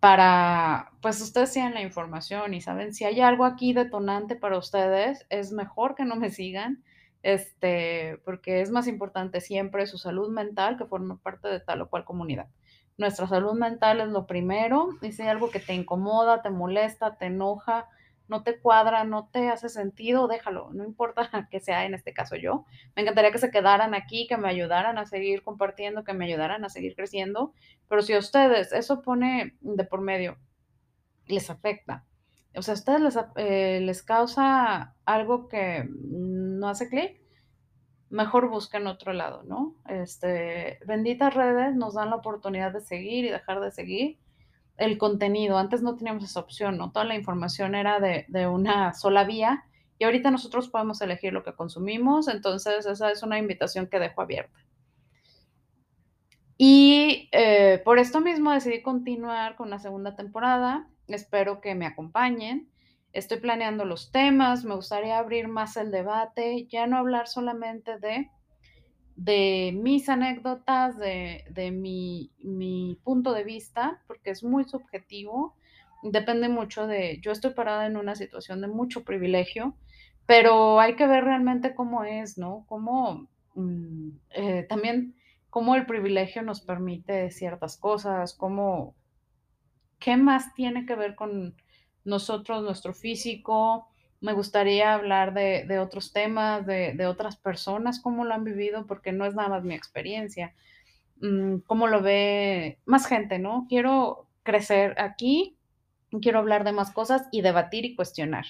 para, 0.00 0.92
pues 1.02 1.20
ustedes 1.20 1.52
tienen 1.52 1.74
la 1.74 1.82
información 1.82 2.54
y 2.54 2.60
saben, 2.60 2.94
si 2.94 3.04
hay 3.04 3.20
algo 3.20 3.44
aquí 3.44 3.72
detonante 3.72 4.36
para 4.36 4.58
ustedes, 4.58 5.26
es 5.28 5.52
mejor 5.52 5.94
que 5.94 6.04
no 6.04 6.16
me 6.16 6.30
sigan, 6.30 6.84
este, 7.22 8.20
porque 8.24 8.60
es 8.60 8.70
más 8.70 8.86
importante 8.86 9.40
siempre 9.40 9.86
su 9.86 9.98
salud 9.98 10.30
mental 10.30 10.76
que 10.76 10.86
forma 10.86 11.18
parte 11.18 11.48
de 11.48 11.60
tal 11.60 11.82
o 11.82 11.88
cual 11.88 12.04
comunidad. 12.04 12.46
Nuestra 12.96 13.26
salud 13.26 13.54
mental 13.54 14.00
es 14.00 14.08
lo 14.08 14.26
primero, 14.26 14.90
y 15.02 15.12
si 15.12 15.22
hay 15.22 15.28
algo 15.28 15.50
que 15.50 15.60
te 15.60 15.74
incomoda, 15.74 16.42
te 16.42 16.50
molesta, 16.50 17.16
te 17.16 17.26
enoja, 17.26 17.88
no 18.28 18.42
te 18.42 18.60
cuadra, 18.60 19.04
no 19.04 19.28
te 19.32 19.48
hace 19.48 19.68
sentido, 19.68 20.28
déjalo, 20.28 20.70
no 20.72 20.84
importa 20.84 21.30
que 21.50 21.60
sea 21.60 21.84
en 21.84 21.94
este 21.94 22.12
caso 22.12 22.36
yo. 22.36 22.64
Me 22.94 23.02
encantaría 23.02 23.32
que 23.32 23.38
se 23.38 23.50
quedaran 23.50 23.94
aquí, 23.94 24.26
que 24.26 24.36
me 24.36 24.48
ayudaran 24.48 24.98
a 24.98 25.06
seguir 25.06 25.42
compartiendo, 25.42 26.04
que 26.04 26.14
me 26.14 26.26
ayudaran 26.26 26.64
a 26.64 26.68
seguir 26.68 26.94
creciendo, 26.94 27.52
pero 27.88 28.02
si 28.02 28.12
a 28.12 28.18
ustedes 28.18 28.72
eso 28.72 29.02
pone 29.02 29.56
de 29.60 29.84
por 29.84 30.00
medio, 30.00 30.38
les 31.26 31.50
afecta, 31.50 32.04
o 32.54 32.62
sea, 32.62 32.74
a 32.74 32.76
ustedes 32.76 33.00
les, 33.00 33.18
eh, 33.36 33.80
les 33.82 34.02
causa 34.02 34.94
algo 35.04 35.48
que 35.48 35.88
no 35.92 36.68
hace 36.68 36.88
clic, 36.88 37.20
mejor 38.10 38.48
busquen 38.48 38.86
otro 38.86 39.12
lado, 39.12 39.42
¿no? 39.44 39.74
Este, 39.88 40.78
benditas 40.86 41.34
redes 41.34 41.76
nos 41.76 41.94
dan 41.94 42.10
la 42.10 42.16
oportunidad 42.16 42.72
de 42.72 42.80
seguir 42.80 43.26
y 43.26 43.30
dejar 43.30 43.60
de 43.60 43.70
seguir 43.70 44.18
el 44.78 44.96
contenido. 44.96 45.58
Antes 45.58 45.82
no 45.82 45.96
teníamos 45.96 46.24
esa 46.24 46.40
opción, 46.40 46.78
¿no? 46.78 46.92
Toda 46.92 47.04
la 47.04 47.16
información 47.16 47.74
era 47.74 48.00
de, 48.00 48.46
una 48.46 48.94
sola 48.94 49.24
vía 49.24 49.64
y 49.98 50.04
ahorita 50.04 50.30
nosotros 50.30 50.68
podemos 50.68 51.00
elegir 51.02 51.32
lo 51.32 51.42
que 51.42 51.52
consumimos, 51.54 52.28
entonces 52.28 52.86
esa 52.86 53.10
es 53.10 53.22
una 53.22 53.38
invitación 53.38 53.88
que 53.88 53.98
dejo 53.98 54.22
abierta. 54.22 54.58
Y 56.56 57.28
eh, 57.32 57.82
por 57.84 57.98
esto 57.98 58.20
mismo 58.20 58.52
decidí 58.52 58.82
continuar 58.82 59.56
con 59.56 59.70
la 59.70 59.78
segunda 59.78 60.16
temporada. 60.16 60.88
Espero 61.06 61.60
que 61.60 61.74
me 61.74 61.86
acompañen. 61.86 62.68
Estoy 63.12 63.38
planeando 63.38 63.84
los 63.84 64.12
temas, 64.12 64.64
me 64.64 64.74
gustaría 64.74 65.18
abrir 65.18 65.48
más 65.48 65.76
el 65.76 65.90
debate, 65.90 66.66
ya 66.68 66.86
no 66.86 66.98
hablar 66.98 67.26
solamente 67.26 67.98
de 67.98 68.30
de 69.18 69.72
mis 69.74 70.08
anécdotas, 70.08 70.96
de, 70.96 71.70
mi, 71.72 72.30
punto 73.02 73.32
de 73.32 73.42
vista, 73.42 74.00
porque 74.06 74.30
es 74.30 74.44
muy 74.44 74.62
subjetivo, 74.62 75.56
depende 76.04 76.48
mucho 76.48 76.86
de, 76.86 77.18
yo 77.20 77.32
estoy 77.32 77.52
parada 77.52 77.86
en 77.86 77.96
una 77.96 78.14
situación 78.14 78.60
de 78.60 78.68
mucho 78.68 79.02
privilegio, 79.02 79.74
pero 80.24 80.78
hay 80.78 80.94
que 80.94 81.08
ver 81.08 81.24
realmente 81.24 81.74
cómo 81.74 82.04
es, 82.04 82.38
¿no? 82.38 82.64
Cómo 82.68 83.26
mm, 83.56 84.10
eh, 84.30 84.66
también 84.68 85.16
cómo 85.50 85.74
el 85.74 85.84
privilegio 85.84 86.42
nos 86.42 86.60
permite 86.60 87.32
ciertas 87.32 87.76
cosas, 87.76 88.34
cómo, 88.34 88.94
qué 89.98 90.16
más 90.16 90.54
tiene 90.54 90.86
que 90.86 90.94
ver 90.94 91.16
con 91.16 91.56
nosotros, 92.04 92.62
nuestro 92.62 92.94
físico, 92.94 93.88
me 94.20 94.32
gustaría 94.32 94.94
hablar 94.94 95.32
de, 95.32 95.78
otros 95.78 96.12
temas, 96.12 96.66
de, 96.66 97.06
otras 97.06 97.36
personas, 97.36 98.00
cómo 98.00 98.24
lo 98.24 98.34
han 98.34 98.44
vivido, 98.44 98.86
porque 98.86 99.12
no 99.12 99.24
es 99.24 99.34
nada 99.34 99.48
más 99.48 99.64
mi 99.64 99.74
experiencia. 99.74 100.54
Mm, 101.20 101.58
cómo 101.66 101.86
lo 101.86 102.02
ve 102.02 102.78
más 102.84 103.06
gente, 103.06 103.38
¿no? 103.38 103.66
Quiero 103.68 104.28
crecer 104.42 105.00
aquí, 105.00 105.56
quiero 106.20 106.38
hablar 106.40 106.64
de 106.64 106.72
más 106.72 106.90
cosas 106.90 107.28
y 107.30 107.42
debatir 107.42 107.84
y 107.84 107.94
cuestionar. 107.94 108.44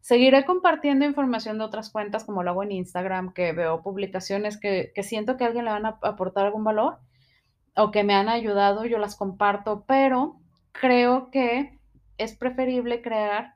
Seguiré 0.00 0.44
compartiendo 0.44 1.06
información 1.06 1.58
de 1.58 1.64
otras 1.64 1.90
cuentas, 1.90 2.24
como 2.24 2.42
lo 2.42 2.50
hago 2.50 2.62
en 2.62 2.72
Instagram, 2.72 3.32
que 3.32 3.52
veo 3.52 3.82
publicaciones 3.82 4.58
que, 4.58 4.92
que 4.94 5.02
siento 5.02 5.36
que 5.36 5.44
a 5.44 5.46
alguien 5.48 5.64
le 5.64 5.70
van 5.70 5.86
a 5.86 5.98
aportar 6.02 6.46
algún 6.46 6.64
valor 6.64 6.98
o 7.76 7.90
que 7.90 8.04
me 8.04 8.14
han 8.14 8.28
ayudado, 8.28 8.84
yo 8.84 8.98
las 8.98 9.16
comparto, 9.16 9.84
pero 9.86 10.36
creo 10.72 11.30
que 11.30 11.78
es 12.18 12.36
preferible 12.36 13.02
crear 13.02 13.54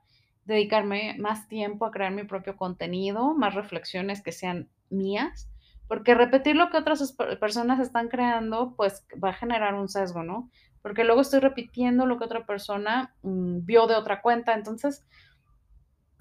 dedicarme 0.49 1.15
más 1.19 1.47
tiempo 1.47 1.85
a 1.85 1.91
crear 1.91 2.11
mi 2.11 2.25
propio 2.25 2.57
contenido, 2.57 3.35
más 3.35 3.55
reflexiones 3.55 4.23
que 4.23 4.33
sean 4.33 4.69
mías, 4.89 5.49
porque 5.87 6.15
repetir 6.15 6.57
lo 6.57 6.71
que 6.71 6.79
otras 6.79 7.15
personas 7.39 7.79
están 7.81 8.09
creando, 8.09 8.75
pues 8.75 9.07
va 9.23 9.31
a 9.31 9.35
generar 9.35 9.75
un 9.75 9.89
sesgo, 9.89 10.23
¿no? 10.23 10.51
Porque 10.81 11.05
luego 11.05 11.21
estoy 11.21 11.41
repitiendo 11.41 12.07
lo 12.07 12.19
que 12.19 12.25
otra 12.25 12.47
persona 12.47 13.15
mm, 13.23 13.65
vio 13.65 13.87
de 13.87 13.95
otra 13.95 14.23
cuenta, 14.23 14.55
entonces 14.55 15.05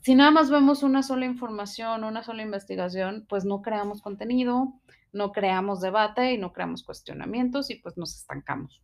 si 0.02 0.14
nada 0.14 0.32
más 0.32 0.50
vemos 0.50 0.84
una 0.84 1.04
sola 1.04 1.26
información, 1.26 2.04
una 2.04 2.22
sola 2.22 2.44
investigación, 2.44 3.26
pues 3.28 3.46
no 3.46 3.62
creamos 3.62 4.02
contenido, 4.02 4.74
no 5.14 5.32
creamos 5.32 5.80
debate 5.80 6.34
y 6.34 6.38
no 6.38 6.52
creamos 6.52 6.84
cuestionamientos 6.84 7.70
y 7.70 7.76
pues 7.76 7.98
nos 7.98 8.16
estancamos. 8.16 8.82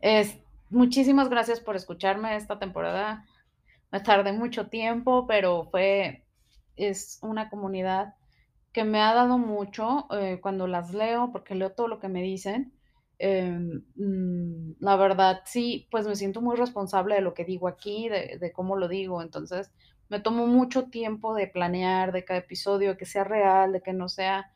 Es, 0.00 0.38
muchísimas 0.70 1.28
gracias 1.28 1.60
por 1.60 1.76
escucharme 1.76 2.36
esta 2.36 2.58
temporada. 2.58 3.26
Me 3.92 4.00
tardé 4.00 4.32
mucho 4.32 4.68
tiempo, 4.68 5.26
pero 5.26 5.64
fue, 5.70 6.24
es 6.76 7.18
una 7.22 7.50
comunidad 7.50 8.14
que 8.72 8.84
me 8.84 9.00
ha 9.02 9.14
dado 9.14 9.38
mucho 9.38 10.06
eh, 10.12 10.40
cuando 10.40 10.66
las 10.66 10.94
leo, 10.94 11.30
porque 11.30 11.54
leo 11.54 11.72
todo 11.72 11.88
lo 11.88 12.00
que 12.00 12.08
me 12.08 12.22
dicen. 12.22 12.72
Em, 13.18 13.84
mm, 13.96 14.76
la 14.80 14.96
verdad, 14.96 15.42
sí, 15.44 15.88
pues 15.90 16.06
me 16.06 16.16
siento 16.16 16.40
muy 16.40 16.56
responsable 16.56 17.14
de 17.16 17.20
lo 17.20 17.34
que 17.34 17.44
digo 17.44 17.68
aquí, 17.68 18.08
de, 18.08 18.38
de, 18.40 18.52
cómo 18.52 18.76
lo 18.76 18.88
digo. 18.88 19.22
Entonces, 19.22 19.70
me 20.08 20.20
tomo 20.20 20.46
mucho 20.46 20.84
tiempo 20.88 21.34
de 21.34 21.46
planear 21.46 22.12
de 22.12 22.24
cada 22.24 22.40
episodio, 22.40 22.96
que 22.96 23.06
sea 23.06 23.24
real, 23.24 23.72
de 23.72 23.82
que 23.82 23.92
no 23.92 24.08
sea 24.08 24.50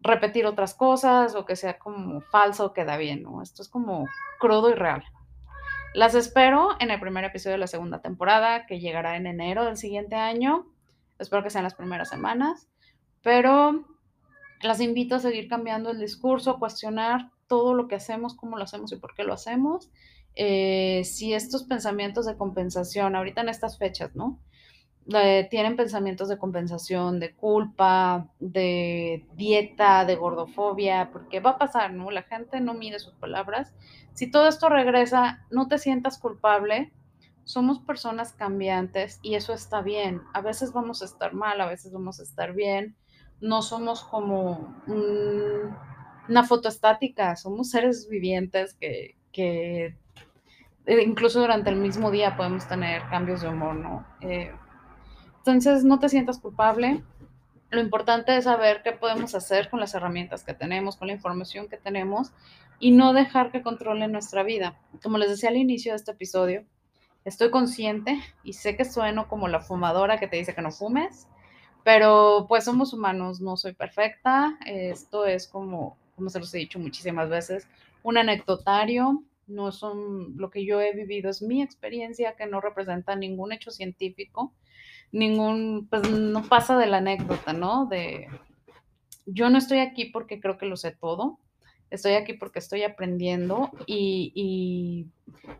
repetir 0.00 0.46
otras 0.46 0.74
cosas 0.74 1.34
o 1.34 1.46
que 1.46 1.56
sea 1.56 1.78
como 1.78 2.20
falso, 2.20 2.74
queda 2.74 2.98
bien, 2.98 3.22
¿no? 3.22 3.42
Esto 3.42 3.62
es 3.62 3.68
como 3.68 4.06
crudo 4.38 4.70
y 4.70 4.74
real. 4.74 5.02
Las 5.94 6.16
espero 6.16 6.70
en 6.80 6.90
el 6.90 6.98
primer 6.98 7.22
episodio 7.22 7.52
de 7.52 7.58
la 7.58 7.68
segunda 7.68 8.02
temporada, 8.02 8.66
que 8.66 8.80
llegará 8.80 9.16
en 9.16 9.28
enero 9.28 9.64
del 9.64 9.76
siguiente 9.76 10.16
año. 10.16 10.66
Espero 11.20 11.44
que 11.44 11.50
sean 11.50 11.62
las 11.62 11.76
primeras 11.76 12.08
semanas, 12.08 12.66
pero 13.22 13.86
las 14.60 14.80
invito 14.80 15.14
a 15.14 15.20
seguir 15.20 15.48
cambiando 15.48 15.92
el 15.92 16.00
discurso, 16.00 16.58
cuestionar 16.58 17.30
todo 17.46 17.74
lo 17.74 17.86
que 17.86 17.94
hacemos, 17.94 18.34
cómo 18.34 18.58
lo 18.58 18.64
hacemos 18.64 18.90
y 18.90 18.96
por 18.96 19.14
qué 19.14 19.22
lo 19.22 19.34
hacemos. 19.34 19.88
Eh, 20.34 21.02
si 21.04 21.32
estos 21.32 21.62
pensamientos 21.62 22.26
de 22.26 22.36
compensación, 22.36 23.14
ahorita 23.14 23.42
en 23.42 23.50
estas 23.50 23.78
fechas, 23.78 24.16
¿no? 24.16 24.40
Eh, 25.12 25.46
tienen 25.50 25.76
pensamientos 25.76 26.28
de 26.28 26.38
compensación, 26.38 27.20
de 27.20 27.34
culpa, 27.34 28.28
de 28.40 29.26
dieta, 29.34 30.06
de 30.06 30.16
gordofobia, 30.16 31.10
porque 31.12 31.40
va 31.40 31.50
a 31.50 31.58
pasar, 31.58 31.92
¿no? 31.92 32.10
La 32.10 32.22
gente 32.22 32.60
no 32.60 32.72
mide 32.72 32.98
sus 32.98 33.12
palabras. 33.14 33.74
Si 34.14 34.30
todo 34.30 34.48
esto 34.48 34.70
regresa, 34.70 35.44
no 35.50 35.68
te 35.68 35.78
sientas 35.78 36.18
culpable. 36.18 36.92
Somos 37.44 37.80
personas 37.80 38.32
cambiantes 38.32 39.20
y 39.22 39.34
eso 39.34 39.52
está 39.52 39.82
bien. 39.82 40.22
A 40.32 40.40
veces 40.40 40.72
vamos 40.72 41.02
a 41.02 41.04
estar 41.04 41.34
mal, 41.34 41.60
a 41.60 41.66
veces 41.66 41.92
vamos 41.92 42.18
a 42.18 42.22
estar 42.22 42.54
bien. 42.54 42.96
No 43.42 43.60
somos 43.60 44.04
como 44.04 44.74
una 44.86 46.44
foto 46.44 46.68
estática, 46.70 47.36
somos 47.36 47.68
seres 47.68 48.08
vivientes 48.08 48.72
que, 48.72 49.18
que, 49.32 49.98
eh, 50.86 51.02
incluso 51.02 51.40
durante 51.40 51.68
el 51.68 51.76
mismo 51.76 52.10
día 52.10 52.36
podemos 52.38 52.66
tener 52.66 53.02
cambios 53.10 53.42
de 53.42 53.48
humor, 53.48 53.74
¿no? 53.74 54.06
Eh, 54.22 54.54
entonces, 55.46 55.84
no 55.84 55.98
te 55.98 56.08
sientas 56.08 56.38
culpable. 56.38 57.02
Lo 57.70 57.80
importante 57.80 58.34
es 58.34 58.44
saber 58.44 58.82
qué 58.82 58.92
podemos 58.92 59.34
hacer 59.34 59.68
con 59.68 59.78
las 59.78 59.94
herramientas 59.94 60.42
que 60.42 60.54
tenemos, 60.54 60.96
con 60.96 61.08
la 61.08 61.14
información 61.14 61.68
que 61.68 61.76
tenemos 61.76 62.32
y 62.78 62.92
no 62.92 63.12
dejar 63.12 63.52
que 63.52 63.62
controle 63.62 64.08
nuestra 64.08 64.42
vida. 64.42 64.80
Como 65.02 65.18
les 65.18 65.28
decía 65.28 65.50
al 65.50 65.56
inicio 65.56 65.92
de 65.92 65.96
este 65.96 66.12
episodio, 66.12 66.64
estoy 67.26 67.50
consciente 67.50 68.18
y 68.42 68.54
sé 68.54 68.74
que 68.74 68.86
sueno 68.86 69.28
como 69.28 69.48
la 69.48 69.60
fumadora 69.60 70.18
que 70.18 70.28
te 70.28 70.36
dice 70.36 70.54
que 70.54 70.62
no 70.62 70.70
fumes, 70.70 71.28
pero 71.82 72.46
pues 72.48 72.64
somos 72.64 72.94
humanos, 72.94 73.42
no 73.42 73.58
soy 73.58 73.74
perfecta. 73.74 74.58
Esto 74.64 75.26
es 75.26 75.46
como, 75.46 75.98
como 76.16 76.30
se 76.30 76.38
los 76.38 76.54
he 76.54 76.58
dicho 76.58 76.78
muchísimas 76.78 77.28
veces, 77.28 77.68
un 78.02 78.16
anecdotario. 78.16 79.22
No 79.46 79.72
son 79.72 80.38
lo 80.38 80.48
que 80.48 80.64
yo 80.64 80.80
he 80.80 80.94
vivido, 80.94 81.28
es 81.28 81.42
mi 81.42 81.62
experiencia 81.62 82.34
que 82.34 82.46
no 82.46 82.62
representa 82.62 83.14
ningún 83.14 83.52
hecho 83.52 83.70
científico 83.70 84.54
ningún, 85.14 85.86
pues 85.88 86.10
no 86.10 86.42
pasa 86.42 86.76
de 86.76 86.86
la 86.86 86.98
anécdota, 86.98 87.52
¿no? 87.52 87.86
De, 87.86 88.28
yo 89.26 89.48
no 89.48 89.58
estoy 89.58 89.78
aquí 89.78 90.06
porque 90.06 90.40
creo 90.40 90.58
que 90.58 90.66
lo 90.66 90.76
sé 90.76 90.90
todo, 90.90 91.38
estoy 91.90 92.14
aquí 92.14 92.32
porque 92.32 92.58
estoy 92.58 92.82
aprendiendo 92.82 93.70
y, 93.86 94.32
y, 94.34 95.06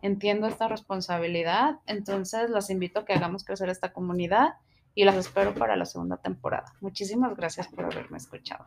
entiendo 0.02 0.48
esta 0.48 0.68
responsabilidad, 0.68 1.78
entonces 1.86 2.50
las 2.50 2.68
invito 2.68 3.00
a 3.00 3.04
que 3.04 3.14
hagamos 3.14 3.44
crecer 3.44 3.68
esta 3.68 3.92
comunidad 3.92 4.54
y 4.94 5.04
las 5.04 5.16
espero 5.16 5.54
para 5.54 5.76
la 5.76 5.84
segunda 5.84 6.16
temporada. 6.16 6.72
Muchísimas 6.80 7.36
gracias 7.36 7.68
por 7.68 7.84
haberme 7.84 8.18
escuchado. 8.18 8.64